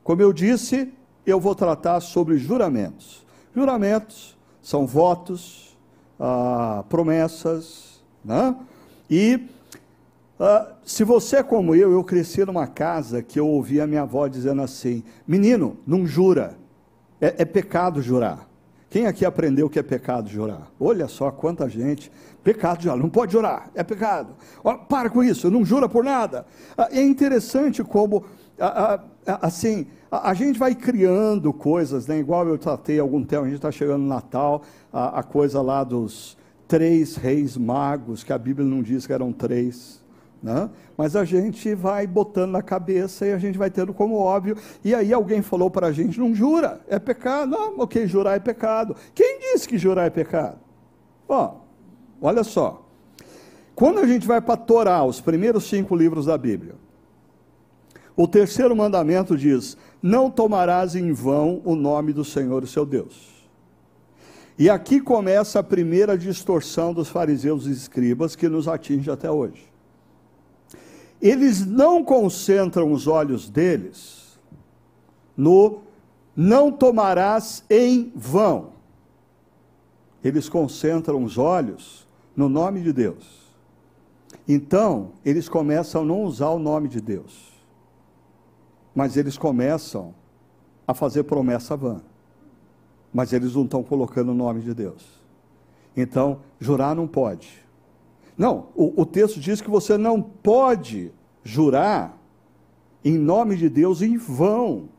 [0.03, 0.91] como eu disse,
[1.25, 3.25] eu vou tratar sobre juramentos.
[3.55, 5.77] Juramentos são votos,
[6.19, 8.53] ah, promessas, né?
[9.09, 9.47] E
[10.37, 14.01] ah, se você é como eu, eu cresci numa casa que eu ouvia a minha
[14.01, 16.57] avó dizendo assim: menino, não jura,
[17.21, 18.45] é, é pecado jurar.
[18.89, 20.69] Quem aqui aprendeu que é pecado jurar?
[20.77, 22.11] Olha só quanta gente.
[22.43, 24.35] Pecado jurar, não pode jurar, é pecado.
[24.89, 26.45] para com isso, não jura por nada.
[26.77, 28.25] Ah, é interessante como,
[29.41, 32.17] assim, a, gente vai criando coisas, né?
[32.17, 35.83] igual eu tratei algum tempo, a gente está chegando no Natal, a, a, coisa lá
[35.83, 36.37] dos
[36.67, 40.05] três reis magos, que a Bíblia não diz que eram três.
[40.41, 40.69] Né?
[40.95, 44.55] Mas a gente vai botando na cabeça e a gente vai tendo como óbvio.
[44.83, 47.49] E aí alguém falou para a gente: não jura, é pecado.
[47.49, 48.95] Não, ok, jurar é pecado.
[49.15, 50.59] Quem disse que jurar é pecado?
[51.27, 51.55] Ó,
[52.21, 52.85] olha só.
[53.73, 56.75] Quando a gente vai para Torá, os primeiros cinco livros da Bíblia,
[58.17, 63.37] o terceiro mandamento diz: Não tomarás em vão o nome do Senhor, o seu Deus.
[64.57, 69.67] E aqui começa a primeira distorção dos fariseus e escribas que nos atinge até hoje.
[71.21, 74.39] Eles não concentram os olhos deles
[75.35, 75.81] no
[76.35, 78.73] não tomarás em vão.
[80.23, 83.47] Eles concentram os olhos no nome de Deus.
[84.47, 87.46] Então, eles começam a não usar o nome de Deus,
[88.97, 90.13] mas eles começam
[90.85, 92.01] a fazer promessa vã
[93.17, 95.03] mas eles não estão colocando o nome de Deus.
[95.95, 97.49] Então, jurar não pode.
[98.37, 101.11] Não, o, o texto diz que você não pode
[101.43, 102.15] jurar
[103.03, 104.89] em nome de Deus em vão,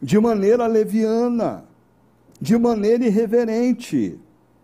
[0.00, 1.64] de maneira leviana,
[2.40, 4.16] de maneira irreverente.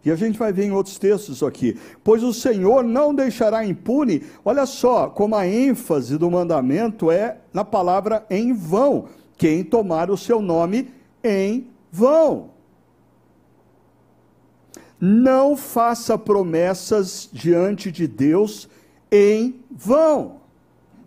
[0.06, 1.76] E a gente vai ver em outros textos aqui.
[2.04, 4.22] Pois o Senhor não deixará impune.
[4.44, 9.08] Olha só como a ênfase do mandamento é na palavra em vão.
[9.36, 10.94] Quem tomar o seu nome
[11.24, 12.50] em vão.
[15.00, 18.68] Não faça promessas diante de Deus
[19.10, 20.40] em vão,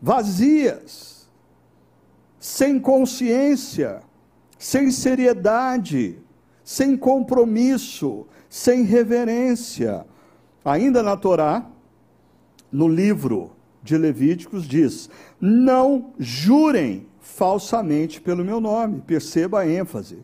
[0.02, 1.30] vazias,
[2.38, 4.02] sem consciência,
[4.58, 6.20] sem seriedade,
[6.64, 10.06] sem compromisso, sem reverência.
[10.66, 11.66] Ainda na Torá,
[12.72, 19.02] no livro de Levíticos, diz: Não jurem falsamente pelo meu nome.
[19.06, 20.18] Perceba a ênfase.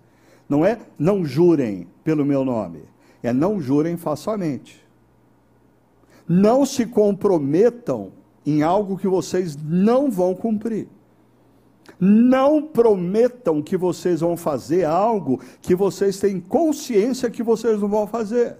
[0.49, 2.83] Não é não jurem pelo meu nome
[3.27, 4.83] é não jurem falsamente.
[6.27, 8.11] Não se comprometam
[8.45, 10.87] em algo que vocês não vão cumprir.
[11.99, 18.05] Não prometam que vocês vão fazer algo que vocês têm consciência que vocês não vão
[18.05, 18.57] fazer.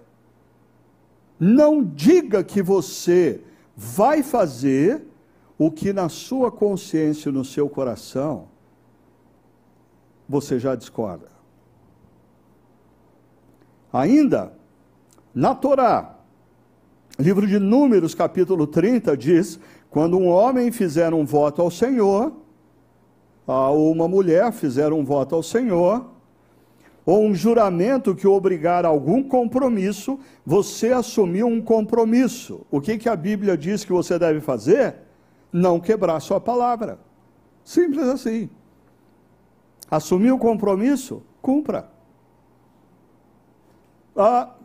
[1.40, 3.42] Não diga que você
[3.76, 5.06] vai fazer
[5.58, 8.48] o que na sua consciência, no seu coração,
[10.28, 11.28] você já discorda.
[13.92, 14.54] Ainda,
[15.34, 16.16] na Torá,
[17.18, 19.60] livro de Números, capítulo 30, diz:
[19.90, 22.34] quando um homem fizer um voto ao Senhor,
[23.48, 26.06] ou uma mulher fizer um voto ao Senhor,
[27.06, 32.66] ou um juramento que obrigar a algum compromisso, você assumiu um compromisso.
[32.72, 34.96] O que, que a Bíblia diz que você deve fazer?
[35.54, 36.98] Não quebrar sua palavra.
[37.64, 38.50] Simples assim.
[39.90, 41.22] Assumiu o compromisso?
[41.42, 41.90] Cumpra.
[44.16, 44.56] Ah,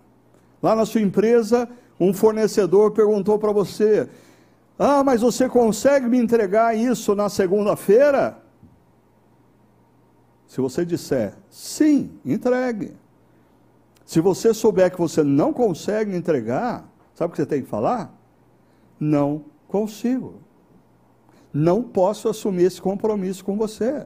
[0.62, 1.68] lá na sua empresa,
[1.98, 4.08] um fornecedor perguntou para você:
[4.78, 8.39] Ah, mas você consegue me entregar isso na segunda-feira?
[10.50, 12.90] Se você disser sim, entregue.
[14.04, 18.12] Se você souber que você não consegue entregar, sabe o que você tem que falar?
[18.98, 20.40] Não consigo.
[21.54, 24.04] Não posso assumir esse compromisso com você.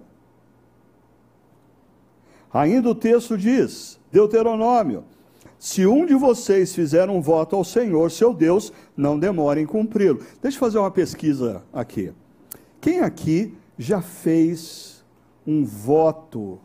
[2.52, 5.04] Ainda o texto diz, Deuteronômio:
[5.58, 10.22] se um de vocês fizer um voto ao Senhor, seu Deus, não demore em cumpri-lo.
[10.42, 12.12] Deixa eu fazer uma pesquisa aqui.
[12.82, 14.93] Quem aqui já fez
[15.46, 16.58] um voto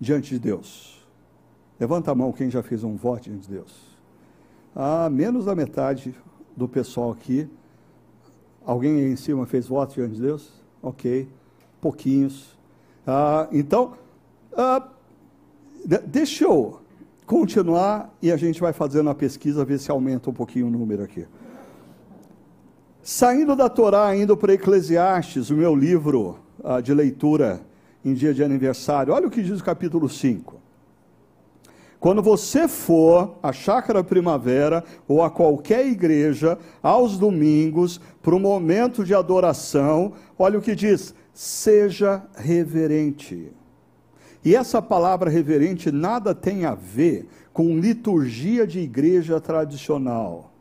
[0.00, 1.06] diante de Deus?
[1.78, 3.92] Levanta a mão quem já fez um voto diante de Deus.
[4.74, 6.14] Ah, menos da metade
[6.56, 7.48] do pessoal aqui.
[8.64, 10.52] Alguém aí em cima fez voto diante de Deus?
[10.82, 11.28] Ok,
[11.80, 12.56] pouquinhos.
[13.06, 13.94] Ah, então,
[14.56, 14.88] ah,
[16.06, 16.80] deixa eu
[17.26, 21.02] continuar e a gente vai fazendo a pesquisa, ver se aumenta um pouquinho o número
[21.02, 21.26] aqui.
[23.02, 27.60] Saindo da Torá, indo para Eclesiastes, o meu livro uh, de leitura
[28.04, 30.60] em dia de aniversário, olha o que diz o capítulo 5.
[32.02, 39.04] Quando você for à Chácara Primavera ou a qualquer igreja, aos domingos, para o momento
[39.04, 43.52] de adoração, olha o que diz: seja reverente.
[44.44, 50.52] E essa palavra reverente nada tem a ver com liturgia de igreja tradicional.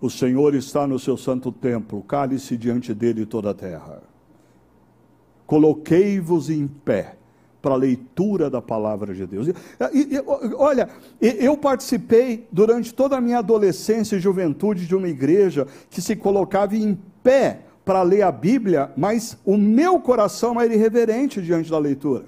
[0.00, 4.09] O Senhor está no seu santo templo, cale-se diante dele toda a terra.
[5.50, 7.16] Coloquei-vos em pé
[7.60, 9.48] para a leitura da palavra de Deus.
[9.48, 9.52] E,
[10.14, 10.22] e,
[10.56, 10.88] olha,
[11.20, 16.76] eu participei durante toda a minha adolescência e juventude de uma igreja que se colocava
[16.76, 22.26] em pé para ler a Bíblia, mas o meu coração era irreverente diante da leitura.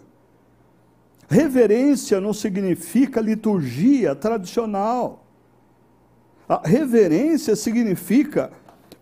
[1.29, 5.25] Reverência não significa liturgia tradicional.
[6.49, 8.51] A reverência significa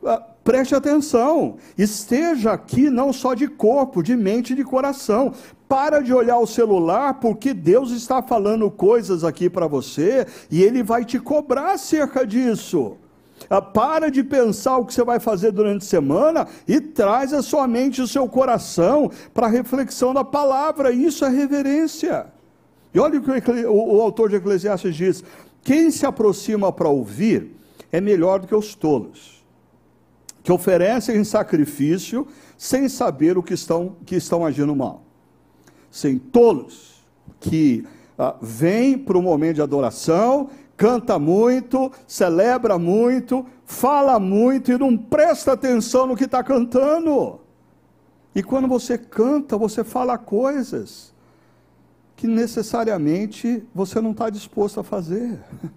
[0.05, 5.32] ah, preste atenção, esteja aqui não só de corpo, de mente e de coração.
[5.68, 10.82] Para de olhar o celular, porque Deus está falando coisas aqui para você e Ele
[10.82, 12.96] vai te cobrar acerca disso.
[13.48, 17.42] Ah, para de pensar o que você vai fazer durante a semana e traz a
[17.42, 20.90] sua mente e o seu coração para a reflexão da palavra.
[20.90, 22.26] Isso é reverência.
[22.92, 25.24] E olha o que o, o, o autor de Eclesiastes diz:
[25.62, 27.55] Quem se aproxima para ouvir
[27.92, 29.39] é melhor do que os tolos,
[30.43, 32.26] que oferecem sacrifício
[32.57, 35.03] sem saber o que estão, que estão agindo mal.
[35.91, 37.03] Sem tolos
[37.38, 37.86] que
[38.18, 44.97] ah, vêm para o momento de adoração, canta muito, celebra muito, fala muito e não
[44.97, 47.41] presta atenção no que está cantando.
[48.34, 51.12] E quando você canta, você fala coisas
[52.16, 55.38] que necessariamente você não está disposto a fazer.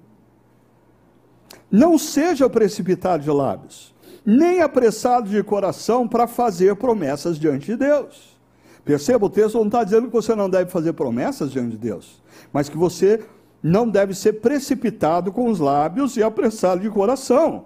[1.71, 3.92] Não seja precipitado de lábios,
[4.25, 8.37] nem apressado de coração para fazer promessas diante de Deus.
[8.85, 12.21] Perceba, o texto não está dizendo que você não deve fazer promessas diante de Deus,
[12.51, 13.23] mas que você
[13.61, 17.65] não deve ser precipitado com os lábios e apressado de coração.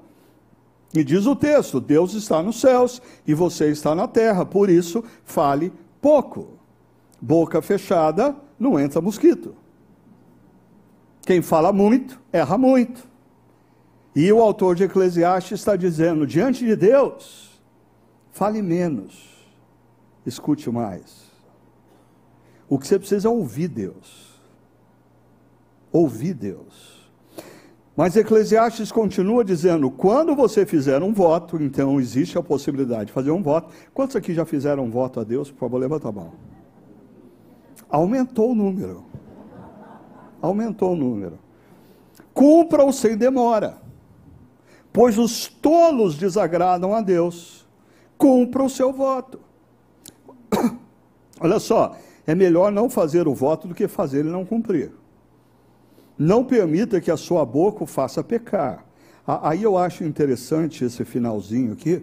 [0.93, 5.03] E diz o texto: Deus está nos céus e você está na terra, por isso
[5.25, 6.49] fale pouco.
[7.19, 9.55] Boca fechada não entra mosquito.
[11.25, 13.07] Quem fala muito, erra muito.
[14.17, 17.61] E o autor de Eclesiastes está dizendo: diante de Deus,
[18.31, 19.45] fale menos,
[20.25, 21.31] escute mais.
[22.67, 24.41] O que você precisa é ouvir Deus.
[25.91, 27.11] Ouvir Deus.
[27.95, 33.29] Mas Eclesiastes continua dizendo: quando você fizer um voto, então existe a possibilidade de fazer
[33.29, 33.71] um voto.
[33.93, 35.51] Quantos aqui já fizeram um voto a Deus?
[35.51, 36.31] Por favor, levanta a mão.
[37.87, 39.05] Aumentou o número.
[40.41, 41.37] Aumentou o número.
[42.33, 43.85] Cumpra-o sem demora,
[44.97, 47.67] pois os tolos desagradam a Deus.
[48.17, 49.39] Cumpra o seu voto.
[51.39, 51.95] Olha só,
[52.25, 54.91] é melhor não fazer o voto do que fazer e não cumprir.
[56.17, 58.87] Não permita que a sua boca o faça pecar.
[59.27, 62.01] Aí eu acho interessante esse finalzinho aqui.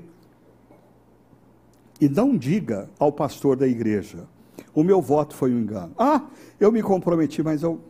[2.00, 4.28] E não diga ao pastor da igreja:
[4.72, 5.92] o meu voto foi um engano.
[5.98, 6.28] Ah,
[6.60, 7.80] eu me comprometi, mas eu,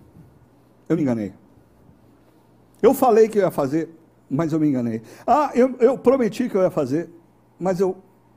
[0.88, 1.34] eu me enganei.
[2.80, 3.90] Eu falei que eu ia fazer,
[4.30, 5.02] mas eu me enganei.
[5.26, 7.10] Ah, eu, eu prometi que eu ia fazer,
[7.58, 7.96] mas eu,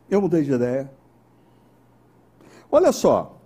[0.10, 0.92] eu mudei de ideia.
[2.72, 3.40] Olha só,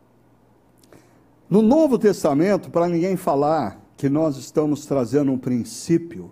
[1.49, 6.31] no Novo Testamento, para ninguém falar que nós estamos trazendo um princípio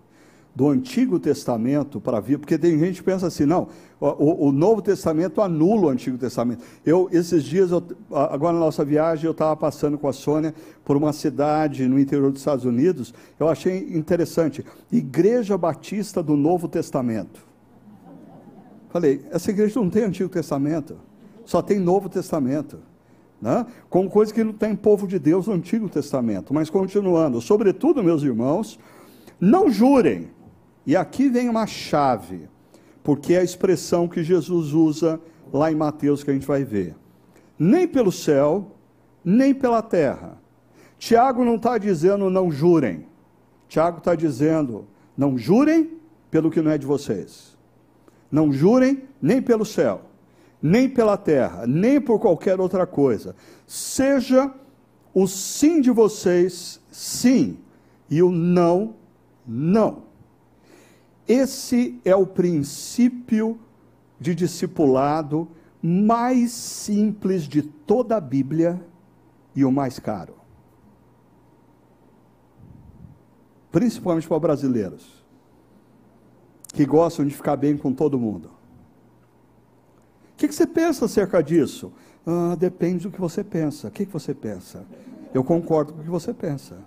[0.55, 3.67] do Antigo Testamento para vir, porque tem gente que pensa assim, não,
[3.99, 6.63] o, o, Novo Testamento anula o Antigo Testamento.
[6.85, 10.53] Eu, esses dias, eu, agora na nossa viagem, eu estava passando com a Sônia
[10.85, 16.67] por uma cidade no interior dos Estados Unidos, eu achei interessante, Igreja Batista do Novo
[16.67, 17.47] Testamento.
[18.89, 20.97] Falei, essa igreja não tem Antigo Testamento,
[21.45, 22.79] só tem Novo Testamento
[23.41, 23.65] né?
[23.89, 26.53] com coisa que não tem povo de Deus no Antigo Testamento.
[26.53, 28.79] Mas continuando, sobretudo, meus irmãos,
[29.39, 30.29] não jurem.
[30.85, 32.49] E aqui vem uma chave,
[33.09, 35.19] porque é a expressão que Jesus usa
[35.51, 36.95] lá em Mateus que a gente vai ver.
[37.57, 38.75] Nem pelo céu,
[39.25, 40.39] nem pela terra.
[40.99, 43.07] Tiago não está dizendo não jurem.
[43.67, 44.85] Tiago está dizendo
[45.17, 45.97] não jurem
[46.29, 47.57] pelo que não é de vocês.
[48.31, 50.03] Não jurem nem pelo céu
[50.61, 53.35] nem pela terra, nem por qualquer outra coisa.
[53.65, 54.53] Seja
[55.15, 57.57] o sim de vocês, sim,
[58.07, 58.93] e o não,
[59.47, 60.08] não.
[61.29, 63.57] Esse é o princípio
[64.19, 65.47] de discipulado
[65.81, 68.85] mais simples de toda a Bíblia
[69.55, 70.33] e o mais caro.
[73.71, 75.23] Principalmente para brasileiros,
[76.73, 78.59] que gostam de ficar bem com todo mundo
[80.39, 81.91] que, que você pensa acerca disso?
[82.25, 83.89] Ah, depende do que você pensa.
[83.89, 84.85] O que você pensa?
[85.33, 86.77] Eu concordo com o que você pensa.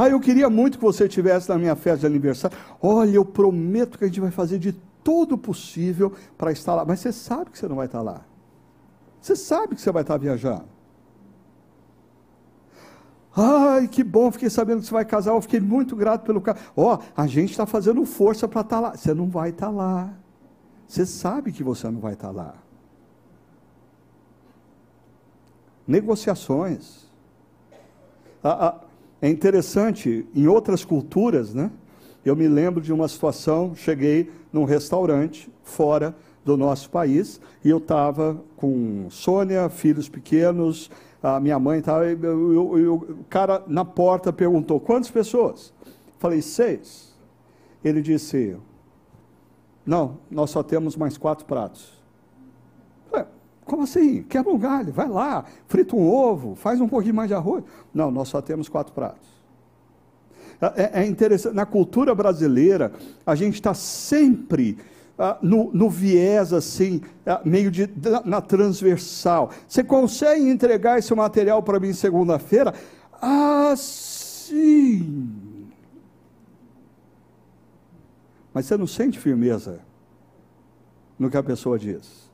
[0.00, 2.56] Ah, eu queria muito que você estivesse na minha festa de aniversário.
[2.80, 4.72] Olha, eu prometo que a gente vai fazer de
[5.02, 6.84] todo possível para estar lá.
[6.84, 8.20] Mas você sabe que você não vai estar lá.
[9.20, 10.66] Você sabe que você vai estar viajando.
[13.34, 16.60] Ai, que bom, fiquei sabendo que você vai casar, eu fiquei muito grato pelo caso.
[16.76, 18.96] Ó, a gente está fazendo força para estar tá lá.
[18.96, 20.14] Você não vai estar tá lá.
[20.86, 22.54] Você sabe que você não vai estar tá lá.
[25.84, 27.08] Negociações.
[28.44, 28.87] Ah, ah,
[29.20, 31.70] é interessante, em outras culturas, né?
[32.24, 36.14] Eu me lembro de uma situação, cheguei num restaurante fora
[36.44, 40.90] do nosso país e eu estava com Sônia, filhos pequenos,
[41.22, 45.72] a minha mãe estava, o cara na porta perguntou, quantas pessoas?
[46.18, 47.16] Falei, seis.
[47.84, 48.56] Ele disse,
[49.84, 51.97] não, nós só temos mais quatro pratos.
[53.68, 54.22] Como assim?
[54.22, 57.62] Quebra um galho, vai lá, frita um ovo, faz um pouquinho mais de arroz.
[57.92, 59.28] Não, nós só temos quatro pratos.
[60.74, 62.92] É, é interessante, na cultura brasileira,
[63.26, 64.78] a gente está sempre
[65.18, 69.50] ah, no, no, viés assim, ah, meio de, na, na transversal.
[69.68, 72.72] Você consegue entregar esse material para mim segunda-feira?
[73.20, 75.68] Ah, sim.
[78.54, 79.80] Mas você não sente firmeza
[81.18, 82.27] no que a pessoa diz.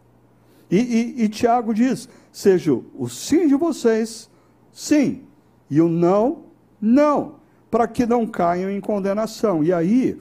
[0.75, 4.29] E, e, e Tiago diz: seja o sim de vocês,
[4.73, 5.23] sim,
[5.71, 6.47] e o não,
[6.81, 7.37] não,
[7.71, 9.63] para que não caiam em condenação.
[9.63, 10.21] E aí,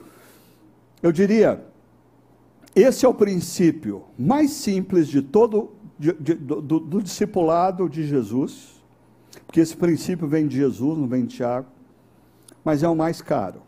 [1.02, 1.66] eu diria,
[2.72, 8.80] esse é o princípio mais simples de todo de, de, do, do, discipulado de Jesus,
[9.46, 11.66] porque esse princípio vem de Jesus, não vem de Tiago,
[12.64, 13.60] mas é o mais caro.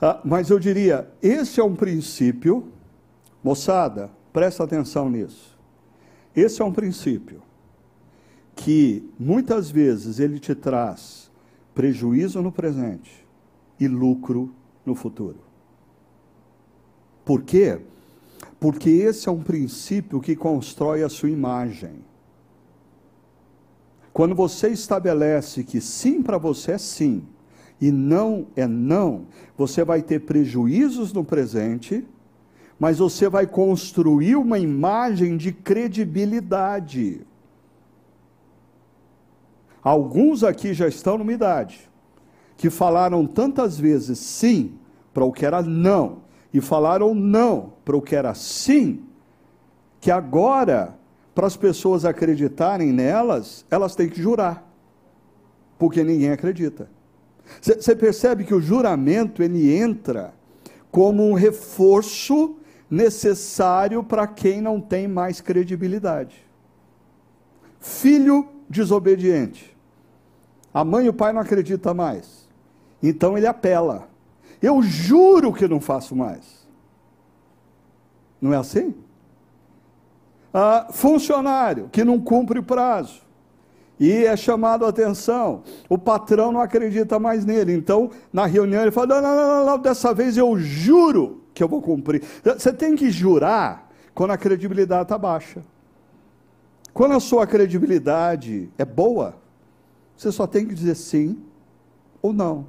[0.00, 2.68] Ah, mas eu diria, esse é um princípio,
[3.42, 5.55] moçada, presta atenção nisso.
[6.36, 7.40] Esse é um princípio
[8.54, 11.30] que muitas vezes ele te traz
[11.74, 13.26] prejuízo no presente
[13.80, 14.52] e lucro
[14.84, 15.38] no futuro.
[17.24, 17.80] Por quê?
[18.60, 22.04] Porque esse é um princípio que constrói a sua imagem.
[24.12, 27.22] Quando você estabelece que sim para você é sim
[27.80, 29.26] e não é não,
[29.56, 32.06] você vai ter prejuízos no presente,
[32.78, 37.26] mas você vai construir uma imagem de credibilidade.
[39.82, 41.88] Alguns aqui já estão numa idade
[42.56, 44.74] que falaram tantas vezes sim
[45.12, 46.22] para o que era não
[46.52, 49.04] e falaram não para o que era sim,
[50.00, 50.96] que agora,
[51.34, 54.66] para as pessoas acreditarem nelas, elas têm que jurar,
[55.78, 56.88] porque ninguém acredita.
[57.60, 60.34] Você percebe que o juramento ele entra
[60.90, 62.56] como um reforço
[62.90, 66.46] necessário para quem não tem mais credibilidade.
[67.80, 69.76] Filho desobediente.
[70.72, 72.48] A mãe e o pai não acreditam mais.
[73.02, 74.08] Então ele apela.
[74.60, 76.66] Eu juro que não faço mais.
[78.40, 78.94] Não é assim?
[80.52, 83.26] Ah, funcionário que não cumpre o prazo
[83.98, 87.72] e é chamado a atenção, o patrão não acredita mais nele.
[87.72, 91.68] Então, na reunião, ele fala: não, não, não, não, dessa vez eu juro que eu
[91.68, 92.22] vou cumprir.
[92.44, 95.64] Você tem que jurar quando a credibilidade está baixa.
[96.92, 99.36] Quando a sua credibilidade é boa,
[100.14, 101.42] você só tem que dizer sim
[102.20, 102.66] ou não.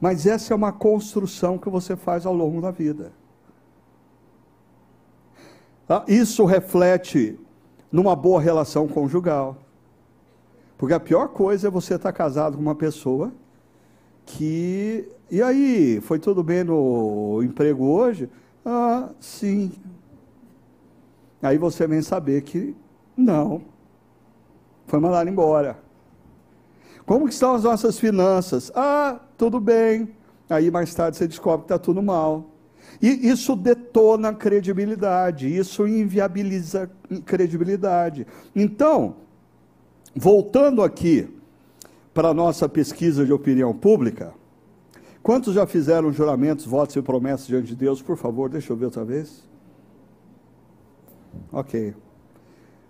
[0.00, 3.12] Mas essa é uma construção que você faz ao longo da vida.
[5.86, 7.38] Ah, isso reflete
[7.92, 9.58] numa boa relação conjugal.
[10.78, 13.32] Porque a pior coisa é você estar casado com uma pessoa
[14.26, 15.08] que.
[15.30, 18.28] E aí, foi tudo bem no emprego hoje?
[18.64, 19.72] Ah, sim.
[21.40, 22.74] Aí você vem saber que
[23.16, 23.62] não.
[24.86, 25.78] Foi mandado embora.
[27.06, 28.72] Como que estão as nossas finanças?
[28.74, 30.08] Ah, tudo bem.
[30.50, 32.50] Aí mais tarde você descobre que está tudo mal.
[33.00, 36.90] E isso detona credibilidade, isso inviabiliza
[37.24, 38.26] credibilidade.
[38.54, 39.16] Então,
[40.14, 41.35] voltando aqui
[42.16, 44.32] para a nossa pesquisa de opinião pública,
[45.22, 48.00] quantos já fizeram juramentos, votos e promessas diante de Deus?
[48.00, 49.46] Por favor, deixa eu ver outra vez.
[51.52, 51.94] Ok.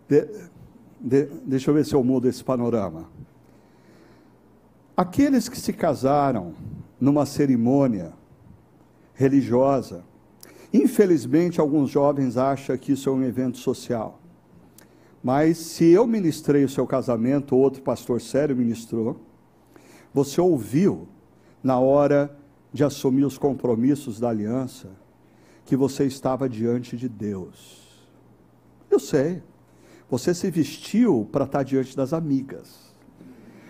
[0.09, 0.29] De,
[1.01, 3.09] de, deixa eu ver se eu mudo esse panorama.
[4.97, 6.55] Aqueles que se casaram
[7.01, 8.13] numa cerimônia
[9.13, 10.05] religiosa,
[10.73, 14.21] infelizmente alguns jovens acham que isso é um evento social.
[15.23, 19.21] Mas se eu ministrei o seu casamento, ou outro pastor sério ministrou,
[20.13, 21.09] você ouviu
[21.63, 22.35] na hora
[22.73, 24.89] de assumir os compromissos da aliança
[25.65, 27.87] que você estava diante de Deus.
[28.91, 29.43] Eu sei.
[30.09, 32.87] Você se vestiu para estar diante das amigas.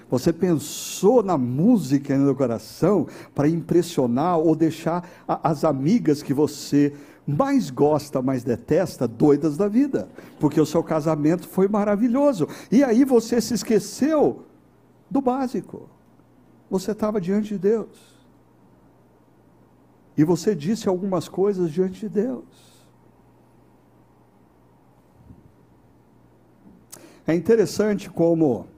[0.08, 6.94] Você pensou na música no coração para impressionar ou deixar as amigas que você
[7.26, 10.08] mais gosta, mais detesta, doidas da vida,
[10.38, 12.46] porque o seu casamento foi maravilhoso.
[12.70, 14.44] E aí você se esqueceu
[15.10, 15.88] do básico.
[16.70, 18.16] Você estava diante de Deus.
[20.16, 22.44] E você disse algumas coisas diante de Deus.
[27.26, 28.68] É interessante como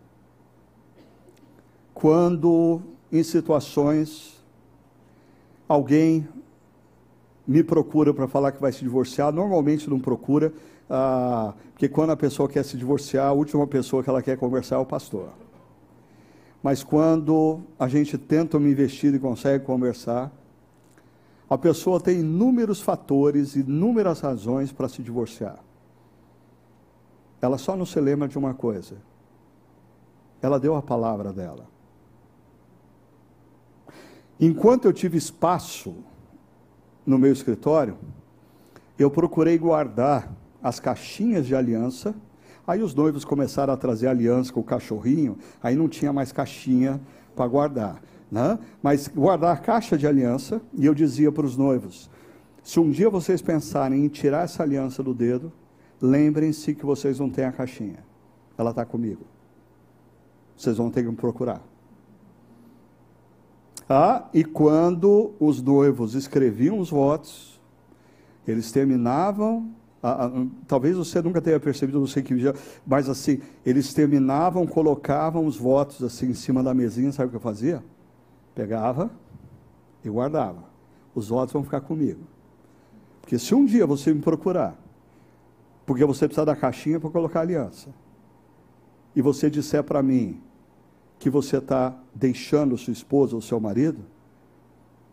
[1.92, 2.80] quando
[3.12, 4.42] em situações
[5.68, 6.26] alguém
[7.49, 10.53] me procura para falar que vai se divorciar, normalmente não procura,
[10.90, 14.76] ah, porque quando a pessoa quer se divorciar, a última pessoa que ela quer conversar
[14.76, 15.30] é o pastor.
[16.62, 20.30] Mas quando a gente tenta me investir e consegue conversar,
[21.49, 25.59] a pessoa tem inúmeros fatores, inúmeras razões para se divorciar.
[27.40, 28.96] Ela só não se lembra de uma coisa.
[30.42, 31.66] Ela deu a palavra dela.
[34.38, 35.94] Enquanto eu tive espaço
[37.09, 37.96] no meu escritório,
[38.98, 40.30] eu procurei guardar
[40.62, 42.14] as caixinhas de aliança,
[42.68, 47.00] Aí os noivos começaram a trazer aliança com o cachorrinho, aí não tinha mais caixinha
[47.34, 48.02] para guardar.
[48.30, 48.59] Né?
[48.82, 52.11] Mas guardar a caixa de aliança, e eu dizia para os noivos:
[52.62, 55.50] se um dia vocês pensarem em tirar essa aliança do dedo,
[55.98, 58.04] lembrem-se que vocês não têm a caixinha.
[58.59, 59.24] Ela está comigo.
[60.54, 61.62] Vocês vão ter que me procurar.
[63.89, 67.59] Ah, e quando os noivos escreviam os votos,
[68.47, 69.70] eles terminavam.
[70.03, 72.55] Ah, ah, talvez você nunca tenha percebido, não sei que já,
[72.86, 77.36] mas assim, eles terminavam, colocavam os votos assim em cima da mesinha, sabe o que
[77.36, 77.82] eu fazia?
[78.55, 79.11] Pegava
[80.05, 80.64] e guardava.
[81.14, 82.20] Os votos vão ficar comigo.
[83.20, 84.78] Porque se um dia você me procurar,
[85.84, 87.89] porque você precisa da caixinha para colocar aliança,
[89.16, 90.41] e você disser para mim
[91.18, 94.04] que você está deixando sua esposa ou seu marido,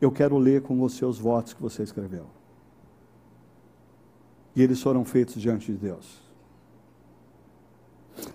[0.02, 2.26] eu quero ler com você os votos que você escreveu.
[4.56, 6.24] E eles foram feitos diante de Deus.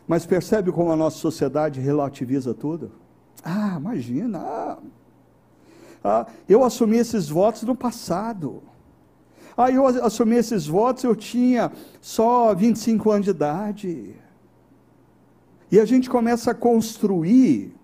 [0.07, 2.93] Mas percebe como a nossa sociedade relativiza tudo?
[3.43, 4.79] Ah, imagina, ah,
[6.05, 8.63] ah, eu assumi esses votos no passado.
[9.57, 14.15] Ah, eu assumi esses votos, eu tinha só 25 anos de idade.
[15.73, 17.75] E a gente começa a construir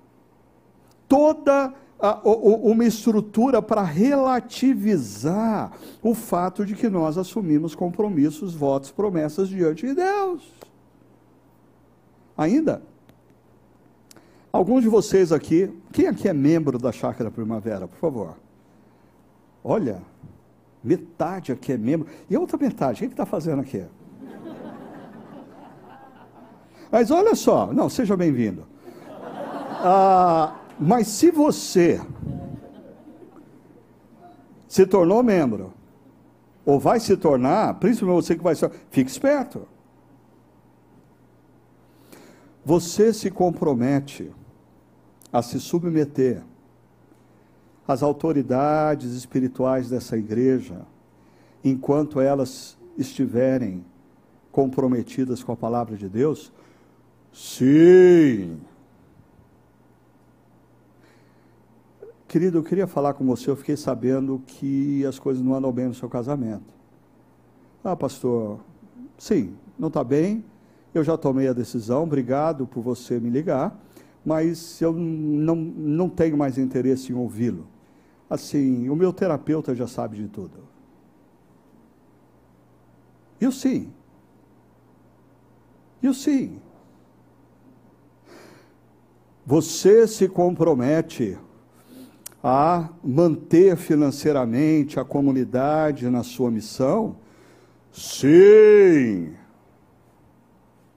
[1.08, 9.48] toda a, uma estrutura para relativizar o fato de que nós assumimos compromissos, votos, promessas
[9.48, 10.42] diante de Deus.
[12.36, 12.82] Ainda,
[14.56, 18.38] Alguns de vocês aqui, quem aqui é membro da Chácara Primavera, por favor?
[19.62, 20.00] Olha,
[20.82, 22.08] metade aqui é membro.
[22.30, 23.84] E a outra metade, o que está fazendo aqui?
[26.90, 28.64] Mas olha só, não, seja bem-vindo.
[29.84, 32.00] Ah, mas se você
[34.68, 35.72] se tornou membro,
[36.64, 39.66] ou vai se tornar, principalmente você que vai ser, fique esperto.
[42.64, 44.32] Você se compromete
[45.32, 46.42] a se submeter
[47.86, 50.84] às autoridades espirituais dessa igreja,
[51.62, 53.84] enquanto elas estiverem
[54.50, 56.52] comprometidas com a palavra de Deus?
[57.32, 58.58] Sim.
[62.36, 65.86] Querido, eu queria falar com você, eu fiquei sabendo que as coisas não andam bem
[65.86, 66.70] no seu casamento.
[67.82, 68.60] Ah, pastor,
[69.16, 70.44] sim, não está bem,
[70.92, 73.80] eu já tomei a decisão, obrigado por você me ligar
[74.22, 77.66] mas eu não, não tenho mais interesse em ouvi-lo.
[78.28, 80.58] Assim, o meu terapeuta já sabe de tudo.
[83.40, 83.90] Eu sim.
[86.02, 86.60] Eu sim.
[89.46, 91.38] Você se compromete
[92.48, 97.16] a manter financeiramente a comunidade na sua missão?
[97.90, 99.34] Sim.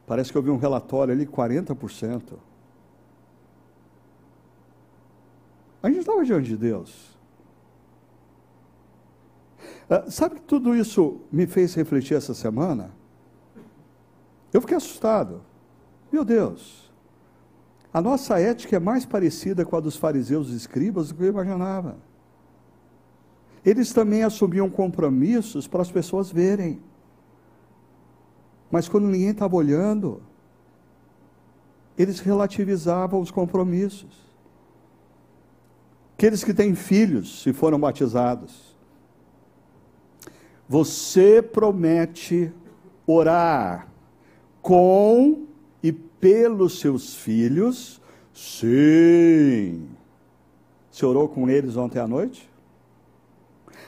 [0.05, 2.34] Parece que eu vi um relatório ali, 40%.
[5.81, 7.17] A gente estava diante de Deus.
[9.89, 12.91] Uh, sabe que tudo isso me fez refletir essa semana?
[14.53, 15.41] Eu fiquei assustado.
[16.11, 16.89] Meu Deus,
[17.94, 21.30] a nossa ética é mais parecida com a dos fariseus e escribas do que eu
[21.30, 21.98] imaginava.
[23.66, 26.80] Eles também assumiam compromissos para as pessoas verem.
[28.72, 30.22] Mas quando ninguém estava olhando,
[31.98, 34.30] eles relativizavam os compromissos.
[36.16, 38.78] Aqueles que têm filhos, se foram batizados.
[40.68, 42.53] Você promete
[43.07, 43.88] orar
[44.61, 45.48] com
[46.19, 48.01] pelos seus filhos?
[48.33, 49.87] Sim.
[50.91, 52.49] Você orou com eles ontem à noite?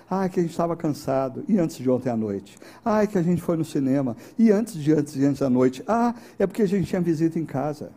[0.09, 1.43] Ah, que a gente estava cansado.
[1.47, 2.57] E antes de ontem à noite?
[2.83, 4.17] Ah, que a gente foi no cinema.
[4.37, 5.83] E antes de antes de antes da noite?
[5.87, 7.91] Ah, é porque a gente tinha visita em casa.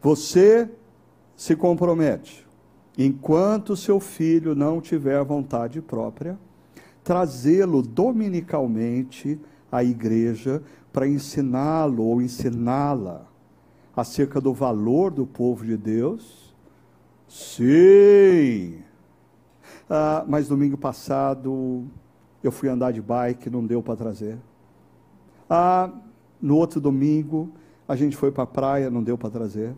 [0.00, 0.68] Você
[1.36, 2.44] se compromete,
[2.98, 6.36] enquanto seu filho não tiver vontade própria,
[7.04, 10.60] trazê-lo dominicalmente à igreja
[10.92, 13.26] para ensiná-lo ou ensiná-la
[13.96, 16.54] acerca do valor do povo de Deus?
[17.28, 18.82] Sim!
[19.88, 21.84] Ah, mas domingo passado
[22.42, 24.38] eu fui andar de bike, não deu para trazer.
[25.48, 25.90] Ah,
[26.40, 27.50] no outro domingo
[27.88, 29.74] a gente foi para a praia, não deu para trazer.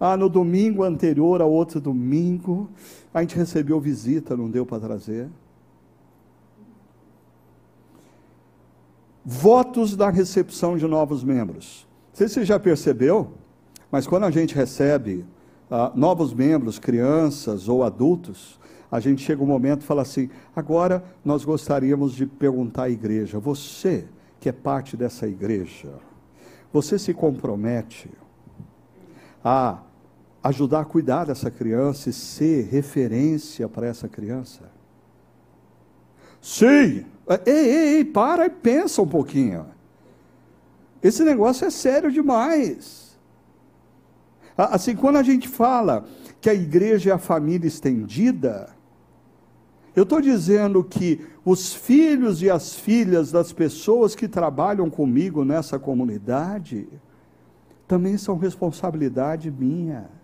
[0.00, 2.68] Ah, no domingo anterior ao outro domingo,
[3.12, 5.28] a gente recebeu visita, não deu para trazer.
[9.30, 11.86] Votos da recepção de novos membros.
[12.08, 13.34] Não sei se você já percebeu,
[13.90, 15.22] mas quando a gente recebe
[15.70, 18.58] ah, novos membros, crianças ou adultos,
[18.90, 23.38] a gente chega um momento e fala assim: agora nós gostaríamos de perguntar à igreja,
[23.38, 24.06] você
[24.40, 25.92] que é parte dessa igreja,
[26.72, 28.10] você se compromete
[29.44, 29.82] a
[30.42, 34.70] ajudar a cuidar dessa criança e ser referência para essa criança?
[36.40, 37.04] Sim!
[37.28, 39.66] Ei, ei, ei, para e pensa um pouquinho.
[41.02, 43.18] Esse negócio é sério demais.
[44.56, 46.04] Assim, quando a gente fala
[46.40, 48.70] que a igreja é a família estendida,
[49.94, 55.78] eu estou dizendo que os filhos e as filhas das pessoas que trabalham comigo nessa
[55.78, 56.88] comunidade
[57.86, 60.17] também são responsabilidade minha.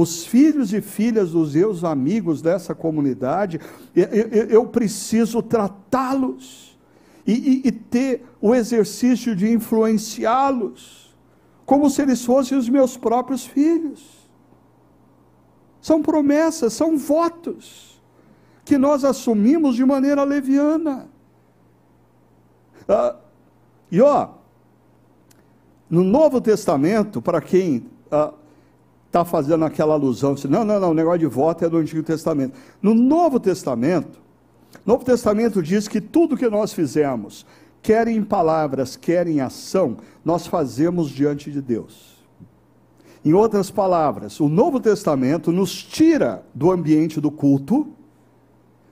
[0.00, 3.60] Os filhos e filhas dos meus amigos dessa comunidade,
[3.94, 4.06] eu,
[4.48, 6.78] eu, preciso tratá-los
[7.26, 11.14] e, e, e ter o exercício de influenciá-los,
[11.66, 14.26] como se eles fossem os meus próprios filhos.
[15.82, 18.00] São promessas, são votos
[18.64, 21.10] que nós assumimos de maneira leviana.
[22.88, 23.16] Ah,
[23.92, 24.30] e ó,
[25.90, 28.32] no Novo Testamento, para quem ah,
[29.10, 32.00] está fazendo aquela alusão, disse, não, não, não, o negócio de voto é do Antigo
[32.00, 32.56] Testamento.
[32.80, 34.20] No Novo Testamento,
[34.86, 37.44] Novo Testamento diz que tudo que nós fizemos,
[37.82, 42.20] quer em palavras, quer em ação, nós fazemos diante de Deus.
[43.24, 47.88] Em outras palavras, o Novo Testamento nos tira do ambiente do culto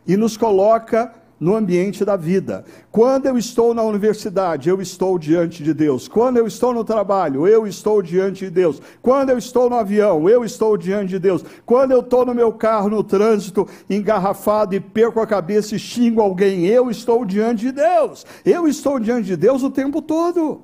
[0.04, 2.64] e nos coloca no ambiente da vida.
[2.90, 6.08] Quando eu estou na universidade, eu estou diante de Deus.
[6.08, 8.82] Quando eu estou no trabalho, eu estou diante de Deus.
[9.00, 11.44] Quando eu estou no avião, eu estou diante de Deus.
[11.64, 16.20] Quando eu estou no meu carro, no trânsito, engarrafado e perco a cabeça e xingo
[16.20, 18.26] alguém, eu estou diante de Deus.
[18.44, 20.62] Eu estou diante de Deus o tempo todo.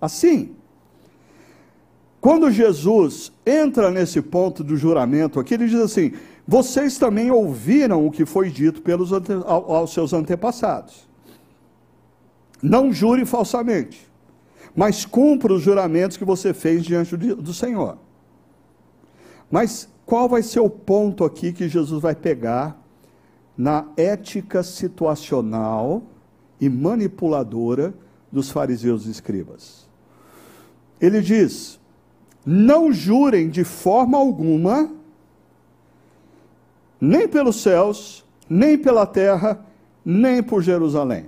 [0.00, 0.54] Assim,
[2.20, 6.12] quando Jesus entra nesse ponto do juramento aqui, ele diz assim:
[6.46, 11.08] vocês também ouviram o que foi dito pelos ante, aos seus antepassados.
[12.62, 14.06] Não jure falsamente,
[14.76, 17.98] mas cumpra os juramentos que você fez diante do Senhor.
[19.50, 22.80] Mas qual vai ser o ponto aqui que Jesus vai pegar
[23.56, 26.02] na ética situacional
[26.60, 27.94] e manipuladora
[28.30, 29.88] dos fariseus e escribas?
[31.00, 31.78] Ele diz:
[32.44, 34.90] não jurem de forma alguma
[37.00, 39.64] nem pelos céus, nem pela terra,
[40.04, 41.26] nem por Jerusalém.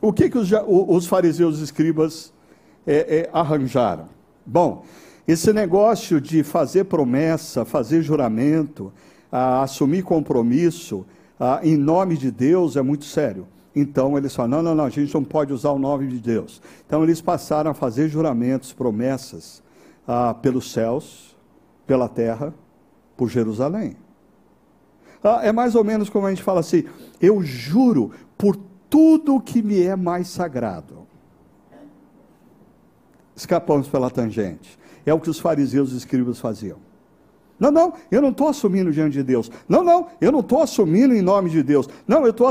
[0.00, 2.32] O que, que os, os fariseus e escribas
[2.86, 4.08] é, é, arranjaram?
[4.44, 4.84] Bom,
[5.26, 8.92] esse negócio de fazer promessa, fazer juramento,
[9.30, 11.04] assumir compromisso
[11.62, 13.46] em nome de Deus é muito sério.
[13.74, 16.62] Então eles falam: não, não, não, a gente não pode usar o nome de Deus.
[16.86, 19.62] Então eles passaram a fazer juramentos, promessas
[20.06, 21.36] ah, pelos céus,
[21.86, 22.54] pela terra,
[23.16, 23.96] por Jerusalém.
[25.22, 26.84] Ah, é mais ou menos como a gente fala assim:
[27.20, 28.56] eu juro por
[28.88, 31.06] tudo que me é mais sagrado.
[33.34, 34.78] Escapamos pela tangente.
[35.04, 36.85] É o que os fariseus e escribas faziam.
[37.58, 39.50] Não, não, eu não estou assumindo diante de Deus.
[39.68, 41.88] Não, não, eu não estou assumindo em nome de Deus.
[42.06, 42.46] Não, eu estou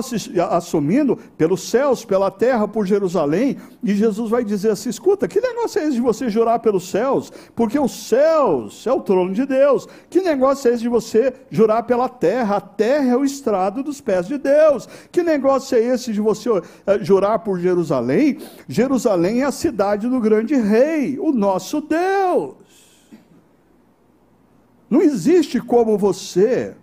[0.50, 3.58] assumindo pelos céus, pela terra, por Jerusalém.
[3.84, 7.32] E Jesus vai dizer assim: escuta, que negócio é esse de você jurar pelos céus?
[7.56, 9.88] Porque os céus é o trono de Deus.
[10.10, 12.58] Que negócio é esse de você jurar pela terra?
[12.58, 14.90] A terra é o estrado dos pés de Deus.
[15.12, 16.50] Que negócio é esse de você
[16.88, 18.40] eh, jurar por Jerusalém?
[18.68, 22.65] Jerusalém é a cidade do grande rei, o nosso Deus.
[24.96, 26.74] Não existe como você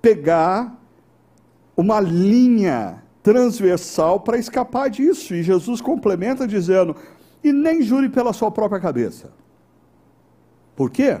[0.00, 0.76] pegar
[1.76, 5.32] uma linha transversal para escapar disso.
[5.32, 6.96] E Jesus complementa dizendo:
[7.44, 9.32] e nem jure pela sua própria cabeça.
[10.74, 11.20] Por quê?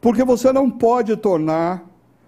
[0.00, 1.84] Porque você não pode tornar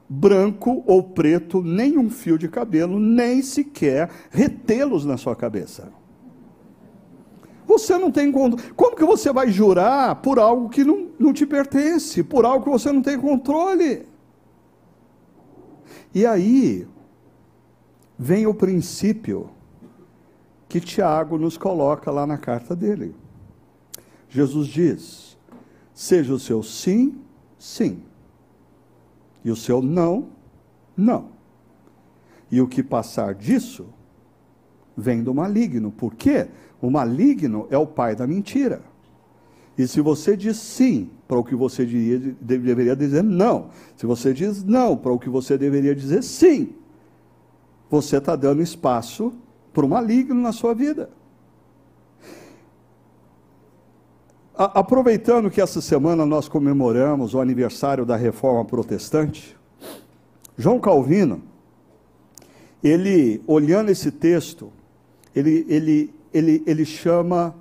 [0.09, 5.93] branco ou preto nenhum fio de cabelo, nem sequer retê-los na sua cabeça.
[7.81, 8.73] Você não tem controle.
[8.75, 12.71] Como que você vai jurar por algo que não, não te pertence, por algo que
[12.71, 14.07] você não tem controle?
[16.15, 16.87] E aí
[18.19, 19.51] vem o princípio
[20.69, 23.15] que Tiago nos coloca lá na carta dele.
[24.29, 25.39] Jesus diz:
[25.93, 27.21] seja o seu sim,
[27.59, 28.03] sim,
[29.45, 30.29] e o seu não,
[30.97, 31.31] não.
[32.51, 33.87] E o que passar disso
[34.97, 35.91] vem do maligno.
[35.91, 36.49] Por quê?
[36.81, 38.83] O maligno é o pai da mentira.
[39.77, 44.33] E se você diz sim para o que você diria, deveria dizer não, se você
[44.33, 46.75] diz não para o que você deveria dizer sim,
[47.91, 49.33] você está dando espaço
[49.73, 51.11] para o maligno na sua vida.
[54.55, 59.57] A, aproveitando que essa semana nós comemoramos o aniversário da reforma protestante,
[60.57, 61.43] João Calvino,
[62.85, 64.71] ele, olhando esse texto,
[65.35, 67.55] ele, ele, ele, ele chama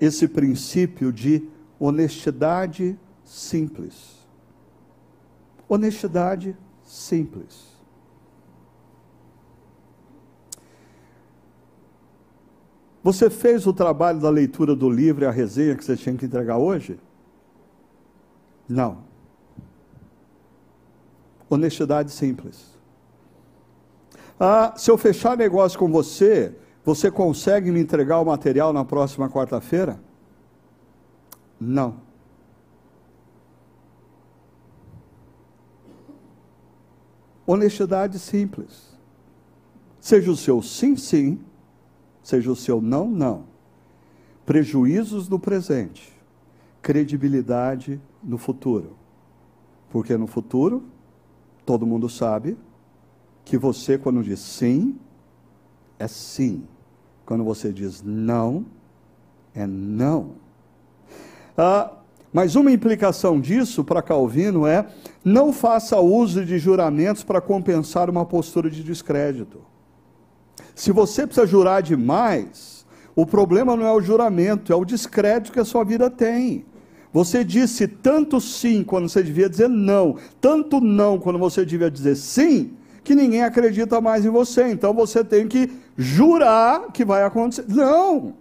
[0.00, 4.26] esse princípio de honestidade simples.
[5.68, 7.74] Honestidade simples.
[13.02, 16.24] Você fez o trabalho da leitura do livro e a resenha que você tinha que
[16.24, 16.98] entregar hoje?
[18.66, 19.04] Não.
[21.50, 22.74] Honestidade simples.
[24.40, 26.54] Ah, se eu fechar negócio com você,
[26.84, 29.98] você consegue me entregar o material na próxima quarta-feira?
[31.58, 31.96] Não.
[37.46, 38.94] Honestidade simples.
[39.98, 41.40] Seja o seu sim, sim,
[42.22, 43.44] seja o seu não, não.
[44.44, 46.12] Prejuízos no presente,
[46.82, 48.96] credibilidade no futuro.
[49.88, 50.84] Porque no futuro,
[51.64, 52.58] todo mundo sabe
[53.44, 54.98] que você, quando diz sim,
[55.98, 56.66] é sim.
[57.24, 58.64] Quando você diz não,
[59.54, 60.32] é não.
[61.56, 61.92] Ah,
[62.32, 64.86] mas uma implicação disso para Calvino é:
[65.24, 69.60] não faça uso de juramentos para compensar uma postura de descrédito.
[70.74, 72.84] Se você precisa jurar demais,
[73.14, 76.64] o problema não é o juramento, é o descrédito que a sua vida tem.
[77.12, 82.16] Você disse tanto sim quando você devia dizer não, tanto não quando você devia dizer
[82.16, 82.72] sim,
[83.04, 84.68] que ninguém acredita mais em você.
[84.68, 87.64] Então você tem que jurar que vai acontecer.
[87.68, 88.34] Não!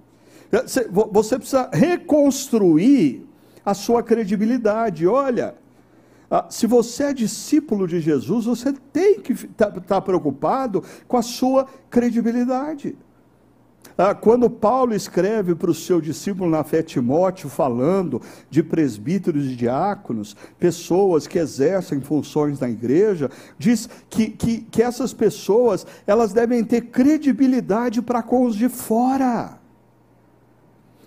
[1.12, 3.28] Você precisa reconstruir
[3.66, 5.08] a sua credibilidade.
[5.08, 5.56] Olha,
[6.30, 11.18] ah, se você é discípulo de Jesus, você tem que estar tá, tá preocupado com
[11.18, 12.96] a sua credibilidade.
[13.98, 19.56] Ah, quando Paulo escreve para o seu discípulo na fé Timóteo, falando de presbíteros e
[19.56, 26.64] diáconos, pessoas que exercem funções na igreja, diz que, que, que essas pessoas elas devem
[26.64, 29.63] ter credibilidade para com os de fora.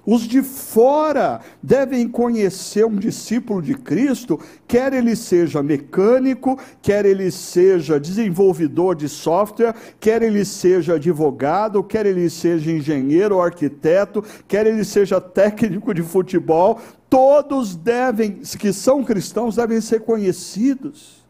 [0.07, 4.39] Os de fora devem conhecer um discípulo de Cristo,
[4.69, 12.07] quer ele seja mecânico, quer ele seja desenvolvedor de software, quer ele seja advogado, quer
[12.07, 16.81] ele seja engenheiro ou arquiteto, quer ele seja técnico de futebol,
[17.11, 21.27] todos devem, que são cristãos, devem ser conhecidos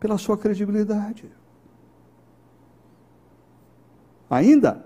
[0.00, 1.30] pela sua credibilidade.
[4.30, 4.82] Ainda,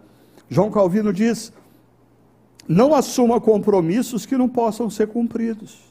[0.51, 1.53] João Calvino diz:
[2.69, 5.89] não assuma compromissos que não possam ser cumpridos.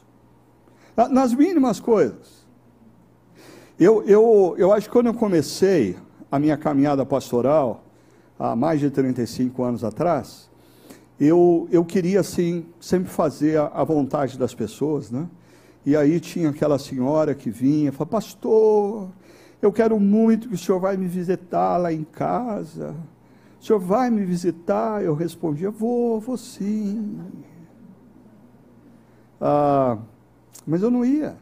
[1.10, 2.46] Nas mínimas coisas.
[3.78, 5.96] Eu, eu, eu acho que quando eu comecei
[6.30, 7.84] a minha caminhada pastoral,
[8.38, 10.48] há mais de 35 anos atrás,
[11.18, 15.28] eu, eu queria, assim, sempre fazer a, a vontade das pessoas, né?
[15.84, 19.08] E aí tinha aquela senhora que vinha, falava, pastor,
[19.60, 22.94] eu quero muito que o senhor vai me visitar lá em casa.
[23.60, 25.02] O senhor vai me visitar?
[25.02, 27.18] Eu respondia: Vou, vou sim.
[29.40, 29.98] Ah,
[30.66, 31.36] mas eu não ia.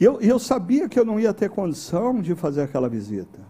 [0.00, 3.40] E eu, eu sabia que eu não ia ter condição de fazer aquela visita.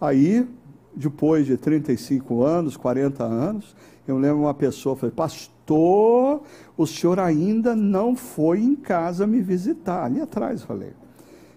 [0.00, 0.48] Aí,
[0.94, 3.74] depois de 35 anos, 40 anos,
[4.06, 6.42] eu lembro uma pessoa, falei, pastor,
[6.76, 10.04] o senhor ainda não foi em casa me visitar.
[10.04, 10.92] Ali atrás, falei.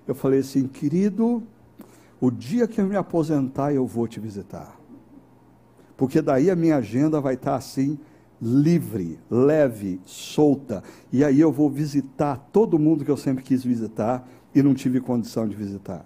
[0.07, 1.43] Eu falei assim, querido,
[2.22, 4.80] o dia que eu me aposentar, eu vou te visitar.
[5.98, 7.98] Porque daí a minha agenda vai estar assim,
[8.39, 10.84] livre, leve, solta.
[11.11, 15.02] E aí eu vou visitar todo mundo que eu sempre quis visitar e não tive
[15.02, 16.06] condição de visitar.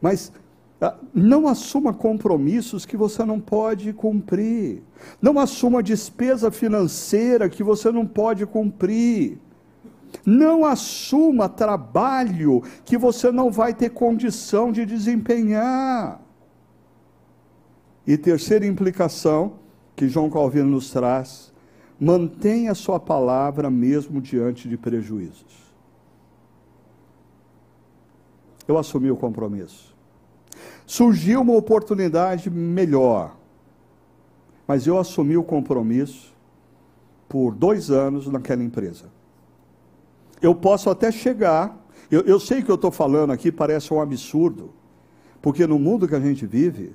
[0.00, 0.32] Mas
[0.80, 4.82] ah, não assuma compromissos que você não pode cumprir.
[5.20, 9.38] Não assuma despesa financeira que você não pode cumprir.
[10.24, 16.20] Não assuma trabalho que você não vai ter condição de desempenhar.
[18.06, 19.54] E terceira implicação
[19.94, 21.52] que João Calvino nos traz:
[21.98, 25.70] mantenha sua palavra mesmo diante de prejuízos.
[28.66, 29.94] Eu assumi o compromisso.
[30.86, 33.36] Surgiu uma oportunidade melhor,
[34.66, 36.34] mas eu assumi o compromisso
[37.28, 39.19] por dois anos naquela empresa
[40.40, 41.78] eu posso até chegar.
[42.10, 44.70] Eu, eu sei que eu estou falando aqui parece um absurdo,
[45.40, 46.94] porque no mundo que a gente vive,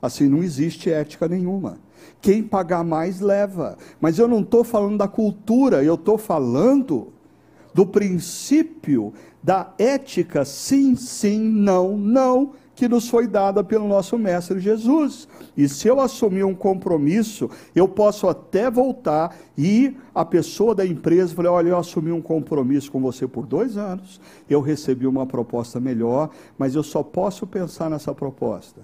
[0.00, 1.78] assim, não existe ética nenhuma.
[2.20, 3.76] Quem pagar mais leva.
[4.00, 7.12] Mas eu não estou falando da cultura, eu estou falando
[7.74, 14.60] do princípio da ética sim, sim, não, não, que nos foi dada pelo nosso Mestre
[14.60, 15.26] Jesus.
[15.56, 21.34] E se eu assumir um compromisso, eu posso até voltar e a pessoa da empresa
[21.34, 25.80] falar: olha, eu assumi um compromisso com você por dois anos, eu recebi uma proposta
[25.80, 28.80] melhor, mas eu só posso pensar nessa proposta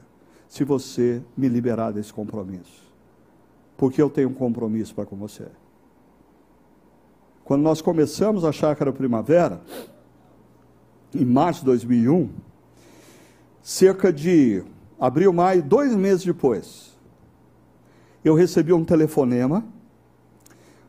[0.48, 2.82] se você me liberar desse compromisso.
[3.76, 5.46] Porque eu tenho um compromisso para com você.
[7.44, 9.60] Quando nós começamos a Chácara Primavera,
[11.14, 12.28] em março de 2001,
[13.64, 14.62] cerca de
[15.00, 16.92] abril, maio, dois meses depois,
[18.22, 19.64] eu recebi um telefonema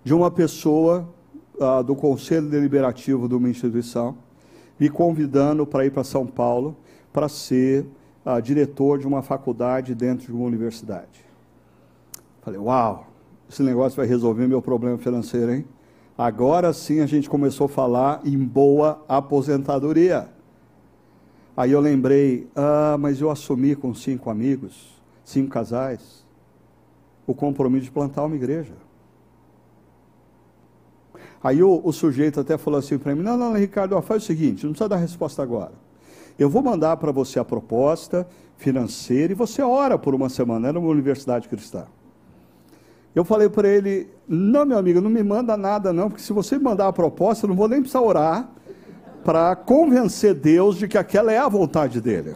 [0.04, 1.08] de uma pessoa
[1.56, 4.18] uh, do Conselho Deliberativo de uma instituição,
[4.78, 6.76] me convidando para ir para São Paulo
[7.14, 7.86] para ser
[8.26, 11.24] uh, diretor de uma faculdade dentro de uma universidade.
[12.42, 13.08] Falei, uau,
[13.50, 15.66] esse negócio vai resolver meu problema financeiro, hein?
[16.18, 20.35] Agora sim a gente começou a falar em boa aposentadoria.
[21.58, 26.26] Aí eu lembrei, ah, mas eu assumi com cinco amigos, cinco casais,
[27.26, 28.74] o compromisso de plantar uma igreja.
[31.42, 34.66] Aí o, o sujeito até falou assim para mim: não, não, Ricardo, faz o seguinte,
[34.66, 35.74] não precisa dar resposta agora.
[36.38, 38.28] Eu vou mandar para você a proposta
[38.58, 41.86] financeira e você ora por uma semana, era uma universidade cristã.
[43.14, 46.58] Eu falei para ele: não, meu amigo, não me manda nada, não, porque se você
[46.58, 48.50] mandar a proposta, eu não vou nem precisar orar
[49.26, 52.36] para convencer Deus de que aquela é a vontade dele.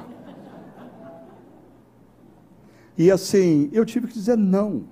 [2.98, 4.86] E assim, eu tive que dizer não.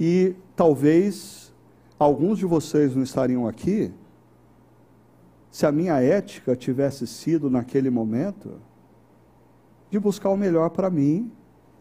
[0.00, 1.52] E talvez
[1.98, 3.92] alguns de vocês não estariam aqui
[5.50, 8.54] se a minha ética tivesse sido naquele momento
[9.90, 11.30] de buscar o melhor para mim,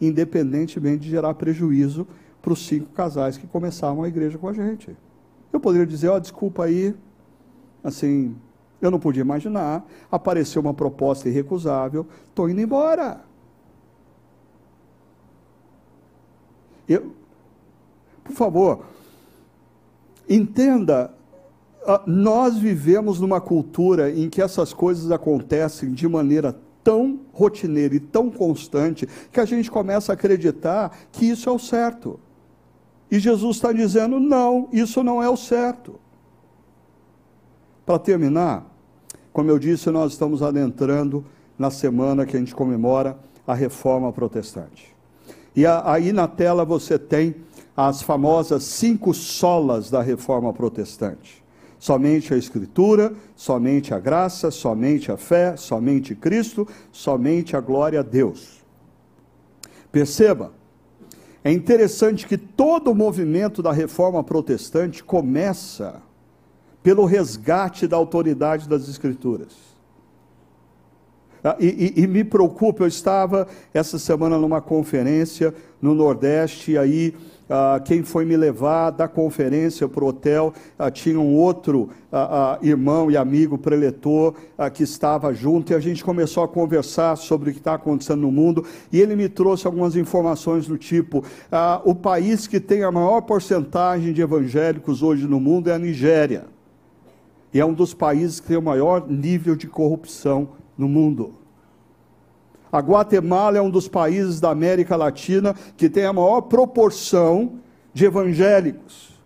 [0.02, 2.06] independentemente de gerar prejuízo
[2.42, 4.98] para os cinco casais que começavam a igreja com a gente.
[5.52, 6.94] Eu poderia dizer, ó, oh, desculpa aí,
[7.84, 8.36] assim,
[8.82, 13.22] eu não podia imaginar, apareceu uma proposta irrecusável, estou indo embora.
[16.88, 17.12] Eu,
[18.24, 18.86] por favor,
[20.30, 21.14] entenda,
[22.06, 28.30] nós vivemos numa cultura em que essas coisas acontecem de maneira tão rotineira e tão
[28.30, 32.20] constante que a gente começa a acreditar que isso é o certo.
[33.10, 36.00] E Jesus está dizendo: não, isso não é o certo.
[37.86, 38.66] Para terminar,
[39.32, 41.24] como eu disse, nós estamos adentrando
[41.58, 44.96] na semana que a gente comemora a reforma protestante.
[45.56, 47.36] E aí na tela você tem
[47.76, 51.44] as famosas cinco solas da reforma protestante.
[51.80, 58.04] Somente a Escritura, somente a graça, somente a fé, somente Cristo, somente a glória a
[58.04, 58.64] Deus.
[59.92, 60.52] Perceba,
[61.44, 66.02] é interessante que todo o movimento da reforma protestante começa
[66.84, 69.54] pelo resgate da autoridade das Escrituras.
[71.44, 76.78] Ah, e, e, e, me preocupa, eu estava essa semana numa conferência no Nordeste, e
[76.78, 77.16] aí
[77.50, 82.60] ah, quem foi me levar da conferência para o hotel ah, tinha um outro ah,
[82.62, 84.34] irmão e amigo preletor
[84.74, 88.32] que estava junto e a gente começou a conversar sobre o que está acontecendo no
[88.32, 91.24] mundo e ele me trouxe algumas informações do tipo:
[91.86, 96.46] o país que tem a maior porcentagem de evangélicos hoje no mundo é a Nigéria.
[97.54, 101.34] E é um dos países que tem o maior nível de corrupção no mundo.
[102.72, 107.54] A Guatemala é um dos países da América Latina que tem a maior proporção
[107.94, 109.18] de evangélicos.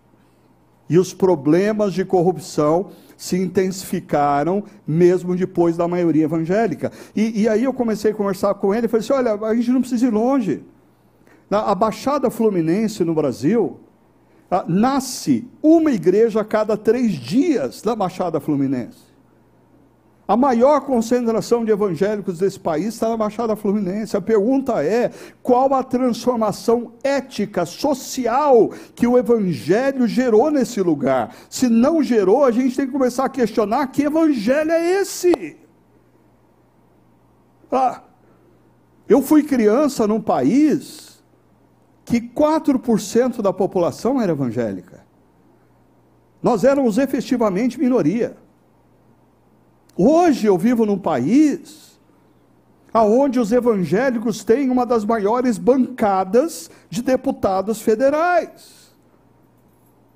[0.88, 6.90] E os problemas de corrupção se intensificaram mesmo depois da maioria evangélica.
[7.14, 9.70] E, e aí eu comecei a conversar com ele e falei assim: olha, a gente
[9.70, 10.64] não precisa ir longe.
[11.48, 13.78] Na, a Baixada Fluminense no Brasil,
[14.66, 19.11] nasce uma igreja a cada três dias na Baixada Fluminense.
[20.26, 24.16] A maior concentração de evangélicos desse país está na Baixada Fluminense.
[24.16, 25.10] A pergunta é:
[25.42, 31.34] qual a transformação ética, social que o evangelho gerou nesse lugar?
[31.50, 35.56] Se não gerou, a gente tem que começar a questionar que evangelho é esse?
[37.70, 38.02] Ah,
[39.08, 41.22] eu fui criança num país
[42.04, 45.04] que 4% da população era evangélica.
[46.42, 48.36] Nós éramos efetivamente minoria.
[49.96, 51.92] Hoje eu vivo num país
[52.92, 58.94] aonde os evangélicos têm uma das maiores bancadas de deputados federais.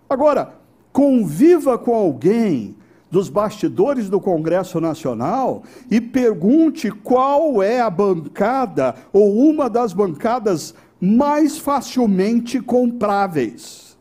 [0.09, 0.55] Agora,
[0.93, 2.77] conviva com alguém
[3.11, 10.75] dos bastidores do Congresso Nacional e pergunte qual é a bancada ou uma das bancadas
[11.01, 13.97] mais facilmente compráveis.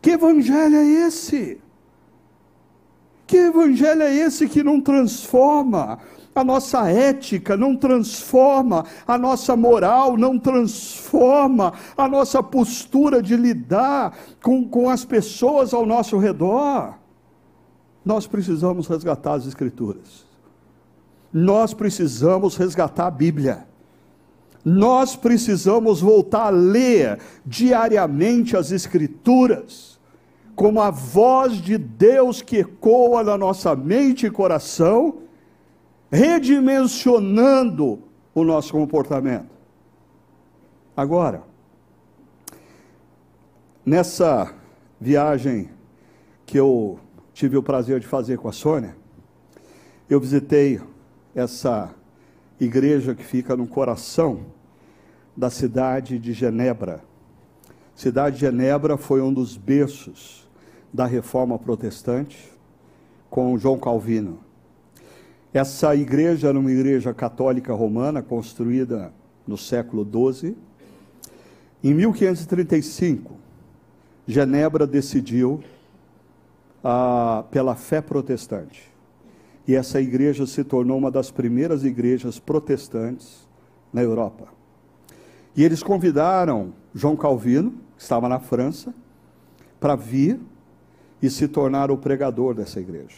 [0.00, 1.58] Que evangelho é esse?
[3.28, 5.98] Que evangelho é esse que não transforma?
[6.34, 14.16] A nossa ética não transforma, a nossa moral não transforma, a nossa postura de lidar
[14.42, 16.94] com, com as pessoas ao nosso redor.
[18.02, 20.24] Nós precisamos resgatar as Escrituras.
[21.30, 23.66] Nós precisamos resgatar a Bíblia.
[24.64, 29.97] Nós precisamos voltar a ler diariamente as Escrituras,
[30.58, 35.22] como a voz de Deus que ecoa na nossa mente e coração
[36.10, 38.02] redimensionando
[38.34, 39.50] o nosso comportamento.
[40.96, 41.44] Agora,
[43.86, 44.52] nessa
[45.00, 45.70] viagem
[46.44, 46.98] que eu
[47.32, 48.96] tive o prazer de fazer com a Sônia,
[50.10, 50.80] eu visitei
[51.36, 51.94] essa
[52.58, 54.40] igreja que fica no coração
[55.36, 57.04] da cidade de Genebra.
[57.94, 60.47] cidade de Genebra foi um dos berços
[60.92, 62.50] da reforma protestante
[63.30, 64.38] com João Calvino.
[65.52, 69.12] Essa igreja era uma igreja católica romana construída
[69.46, 70.56] no século XII.
[71.82, 73.34] Em 1535,
[74.26, 75.60] Genebra decidiu
[76.84, 78.92] ah, pela fé protestante.
[79.66, 83.46] E essa igreja se tornou uma das primeiras igrejas protestantes
[83.92, 84.48] na Europa.
[85.56, 88.94] E eles convidaram João Calvino, que estava na França,
[89.80, 90.40] para vir
[91.22, 93.16] e se tornar o pregador dessa igreja.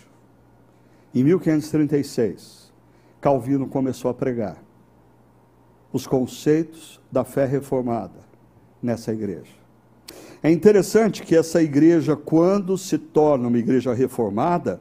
[1.14, 2.72] Em 1536,
[3.20, 4.62] Calvino começou a pregar
[5.92, 8.20] os conceitos da fé reformada
[8.82, 9.60] nessa igreja.
[10.42, 14.80] É interessante que essa igreja, quando se torna uma igreja reformada,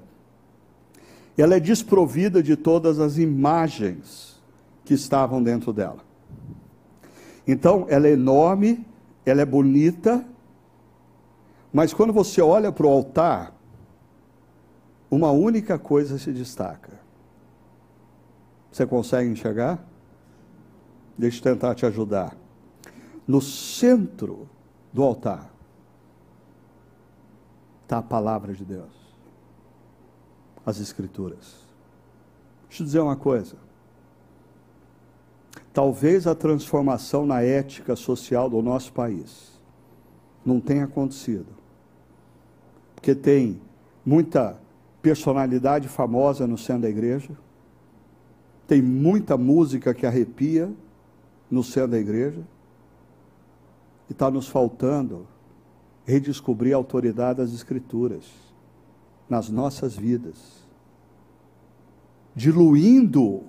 [1.37, 4.39] ela é desprovida de todas as imagens
[4.85, 5.99] que estavam dentro dela.
[7.47, 8.85] Então, ela é enorme,
[9.25, 10.25] ela é bonita,
[11.71, 13.53] mas quando você olha para o altar,
[15.09, 16.99] uma única coisa se destaca.
[18.71, 19.83] Você consegue enxergar?
[21.17, 22.35] Deixa eu tentar te ajudar.
[23.27, 24.47] No centro
[24.91, 25.51] do altar
[27.83, 29.15] está a palavra de Deus,
[30.65, 31.67] as Escrituras.
[32.67, 33.55] Deixa eu dizer uma coisa.
[35.73, 39.59] Talvez a transformação na ética social do nosso país
[40.45, 41.47] não tenha acontecido,
[42.99, 43.61] porque tem
[44.05, 44.59] muita
[45.01, 47.31] personalidade famosa no centro da igreja,
[48.67, 50.69] tem muita música que arrepia
[51.49, 52.41] no centro da igreja,
[54.09, 55.25] e está nos faltando
[56.03, 58.25] redescobrir a autoridade das Escrituras
[59.29, 60.67] nas nossas vidas,
[62.35, 63.43] diluindo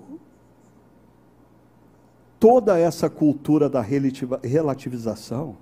[2.39, 5.57] toda essa cultura da relativização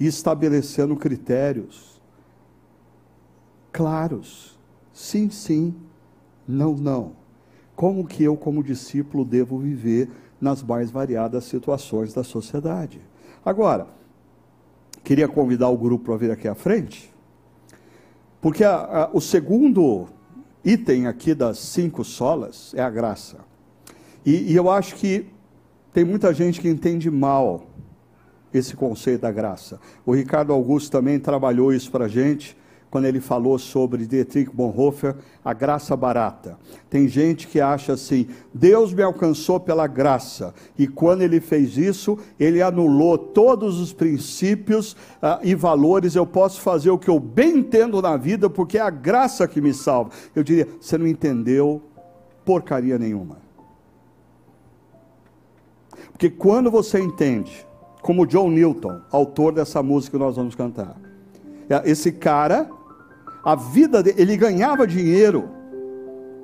[0.00, 1.97] e estabelecendo critérios
[3.72, 4.58] claros
[4.98, 5.76] Sim, sim.
[6.46, 7.12] Não, não.
[7.76, 13.00] Como que eu, como discípulo, devo viver nas mais variadas situações da sociedade?
[13.44, 13.86] Agora,
[15.04, 17.14] queria convidar o grupo para vir aqui à frente,
[18.40, 20.08] porque a, a, o segundo
[20.64, 23.38] item aqui das cinco solas é a graça.
[24.26, 25.26] E, e eu acho que
[25.92, 27.68] tem muita gente que entende mal
[28.52, 29.78] esse conceito da graça.
[30.04, 32.57] O Ricardo Augusto também trabalhou isso para a gente
[32.90, 36.58] quando ele falou sobre Dietrich Bonhoeffer, a graça barata.
[36.88, 42.18] Tem gente que acha assim: Deus me alcançou pela graça, e quando ele fez isso,
[42.38, 46.14] ele anulou todos os princípios uh, e valores.
[46.14, 49.60] Eu posso fazer o que eu bem entendo na vida, porque é a graça que
[49.60, 50.10] me salva.
[50.34, 51.82] Eu diria: você não entendeu
[52.44, 53.36] porcaria nenhuma.
[56.12, 57.66] Porque quando você entende,
[58.00, 60.96] como John Newton, autor dessa música que nós vamos cantar,
[61.68, 62.70] é, esse cara
[63.48, 65.48] a vida dele, ele ganhava dinheiro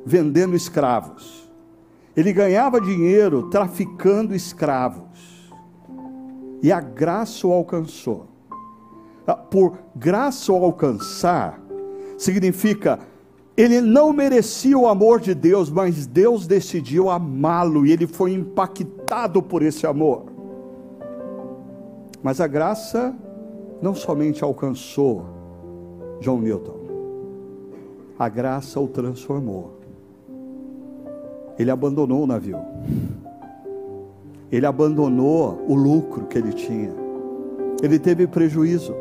[0.07, 1.47] vendendo escravos.
[2.17, 5.53] Ele ganhava dinheiro traficando escravos.
[6.63, 8.27] E a graça o alcançou.
[9.27, 11.61] Ah, por graça o alcançar,
[12.17, 12.99] significa
[13.55, 19.43] ele não merecia o amor de Deus, mas Deus decidiu amá-lo e ele foi impactado
[19.43, 20.25] por esse amor.
[22.23, 23.15] Mas a graça
[23.83, 25.27] não somente alcançou
[26.23, 26.74] John Newton,
[28.19, 29.81] a graça o transformou.
[31.59, 32.59] Ele abandonou o navio.
[34.51, 36.93] Ele abandonou o lucro que ele tinha.
[37.83, 38.95] Ele teve prejuízo.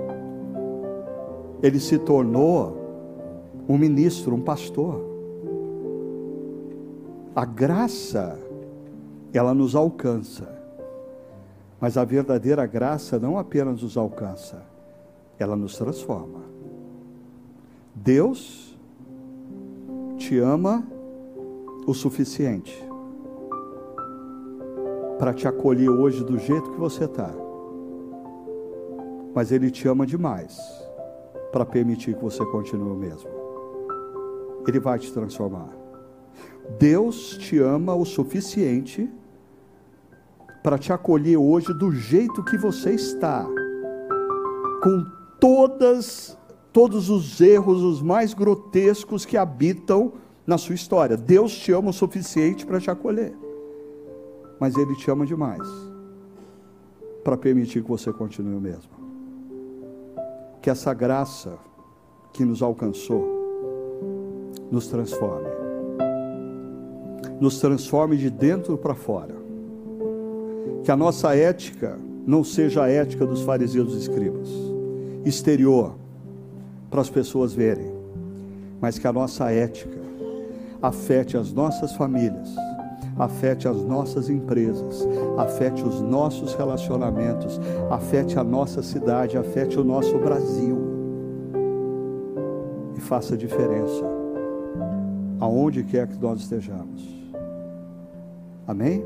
[1.62, 2.78] Ele se tornou
[3.68, 5.02] um ministro, um pastor.
[7.36, 8.40] A graça,
[9.34, 10.54] ela nos alcança.
[11.80, 14.64] Mas a verdadeira graça não apenas nos alcança,
[15.38, 16.40] ela nos transforma.
[17.94, 18.73] Deus
[20.24, 20.82] te ama
[21.86, 22.74] o suficiente
[25.20, 27.30] para te acolher hoje do jeito que você está.
[29.36, 30.58] Mas Ele te ama demais
[31.52, 33.30] para permitir que você continue o mesmo.
[34.66, 35.70] Ele vai te transformar.
[36.80, 39.12] Deus te ama o suficiente
[40.64, 43.46] para te acolher hoje do jeito que você está,
[44.82, 45.06] com
[45.38, 46.38] todas
[46.74, 50.14] todos os erros, os mais grotescos que habitam
[50.46, 51.16] na sua história.
[51.16, 53.34] Deus te ama o suficiente para te acolher,
[54.60, 55.68] mas Ele te ama demais
[57.24, 58.92] para permitir que você continue o mesmo.
[60.62, 61.58] Que essa graça
[62.34, 63.42] que nos alcançou
[64.72, 65.50] nos transforme,
[67.40, 69.36] nos transforme de dentro para fora.
[70.84, 74.50] Que a nossa ética não seja a ética dos fariseus e escribas,
[75.24, 75.96] exterior,
[76.94, 77.92] para as pessoas verem,
[78.80, 80.00] mas que a nossa ética
[80.80, 82.56] afete as nossas famílias,
[83.18, 85.04] afete as nossas empresas,
[85.36, 87.60] afete os nossos relacionamentos,
[87.90, 90.78] afete a nossa cidade, afete o nosso Brasil
[92.96, 94.06] e faça diferença
[95.40, 97.12] aonde quer que nós estejamos.
[98.68, 99.04] Amém?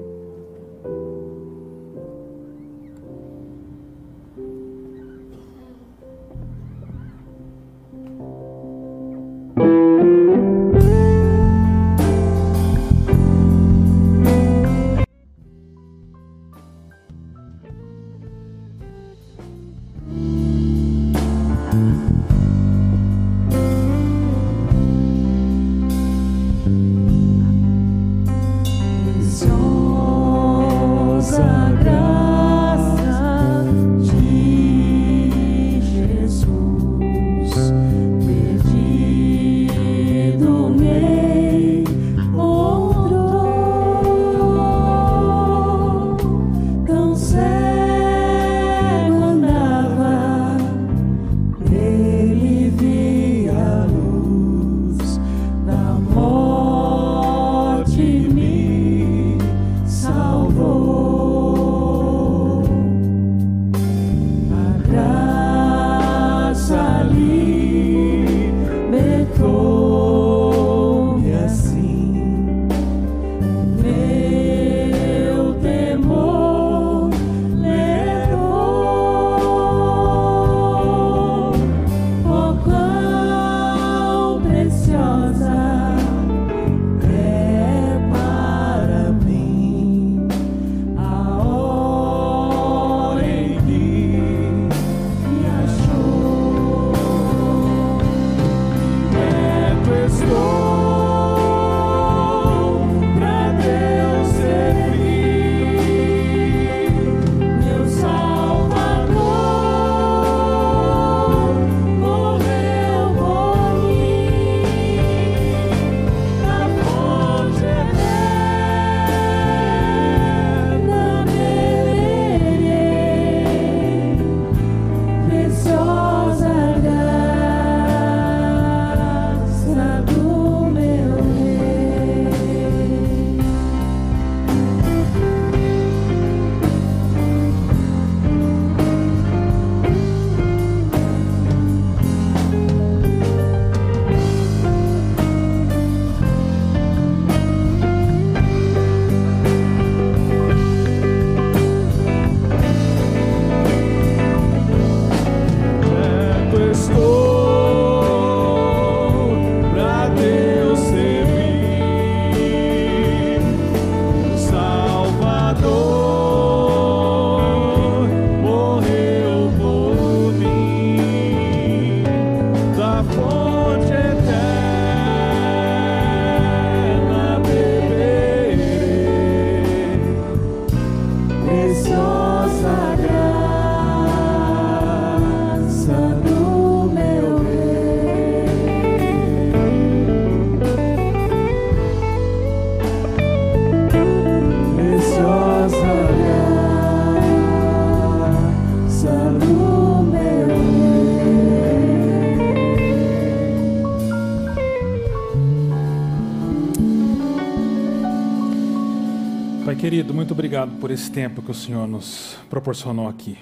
[209.97, 213.35] Querido, muito obrigado por esse tempo que o Senhor nos proporcionou aqui.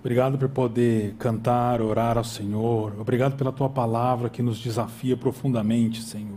[0.00, 2.92] Obrigado por poder cantar, orar ao Senhor.
[3.00, 6.36] Obrigado pela tua palavra que nos desafia profundamente, Senhor.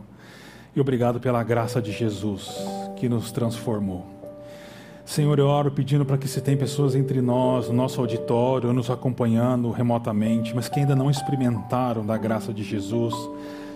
[0.74, 2.50] e obrigado pela graça de Jesus
[2.96, 4.06] que nos transformou.
[5.04, 8.90] Senhor, eu oro pedindo para que se tem pessoas entre nós, no nosso auditório, nos
[8.90, 13.14] acompanhando remotamente, mas que ainda não experimentaram da graça de Jesus,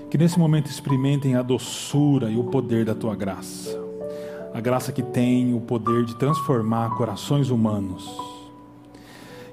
[0.09, 3.58] que nesse momento experimentem a doçura e o poder da tua graça.
[4.59, 8.13] A graça que tem o poder de transformar corações humanos.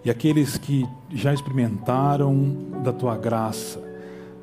[0.04, 0.84] E aqueles que
[1.14, 2.34] já experimentaram
[2.82, 3.80] da tua graça,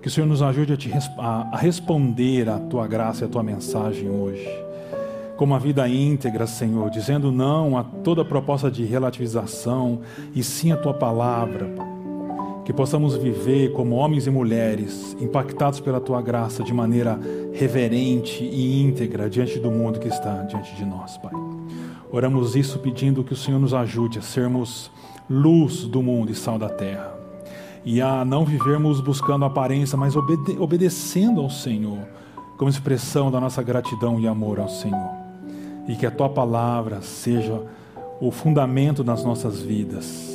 [0.02, 3.30] que o Senhor nos ajude a, te, a, a responder à tua graça e à
[3.30, 4.48] tua mensagem hoje.
[5.35, 9.99] Com uma vida íntegra, Senhor, dizendo não a toda proposta de relativização
[10.34, 11.93] e sim a tua palavra.
[12.65, 17.19] Que possamos viver como homens e mulheres impactados pela tua graça de maneira
[17.53, 21.34] reverente e íntegra diante do mundo que está diante de nós, Pai.
[22.11, 24.90] Oramos isso pedindo que o Senhor nos ajude a sermos
[25.30, 27.23] luz do mundo e sal da terra
[27.85, 31.99] e a não vivermos buscando aparência, mas obede obedecendo ao Senhor,
[32.57, 35.11] como expressão da nossa gratidão e amor ao Senhor.
[35.88, 37.61] E que a tua palavra seja
[38.22, 40.32] o fundamento das nossas vidas.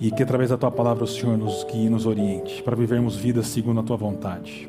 [0.00, 3.16] E que através da tua palavra o Senhor nos guie e nos oriente para vivermos
[3.16, 4.68] vidas segundo a tua vontade.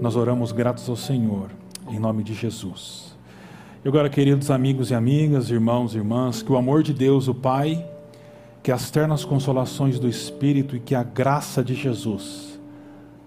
[0.00, 1.50] Nós oramos gratos ao Senhor,
[1.90, 3.16] em nome de Jesus.
[3.84, 7.34] E agora, queridos amigos e amigas, irmãos e irmãs, que o amor de Deus, o
[7.34, 7.86] Pai,
[8.62, 12.58] que as ternas consolações do Espírito e que a graça de Jesus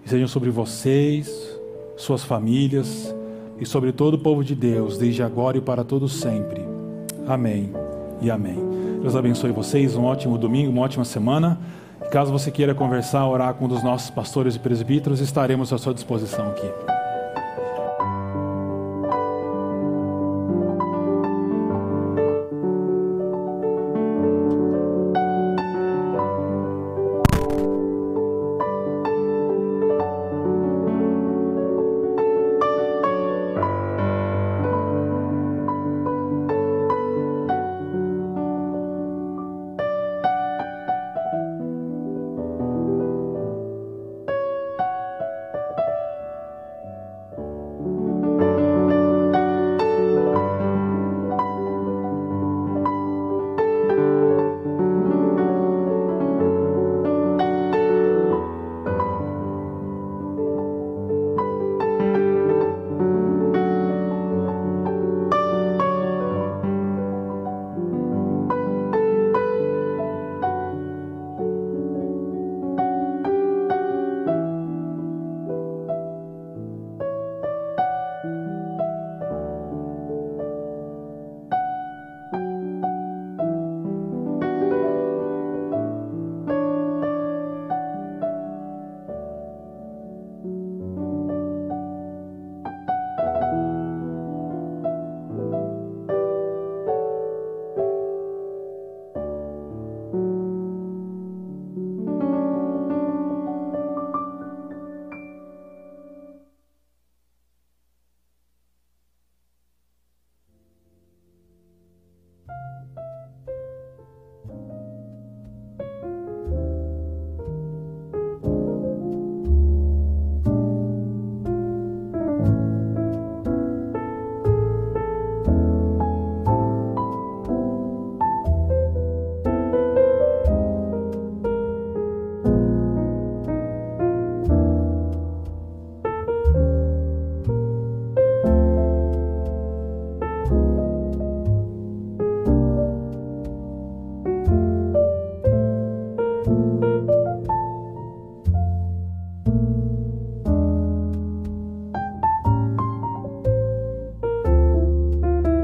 [0.04, 1.58] sejam sobre vocês,
[1.96, 3.14] suas famílias
[3.58, 6.62] e sobre todo o povo de Deus, desde agora e para todo sempre.
[7.26, 7.72] Amém
[8.20, 8.81] e amém.
[9.02, 11.58] Deus abençoe vocês, um ótimo domingo, uma ótima semana.
[12.12, 15.92] Caso você queira conversar, orar com um dos nossos pastores e presbíteros, estaremos à sua
[15.92, 16.91] disposição aqui.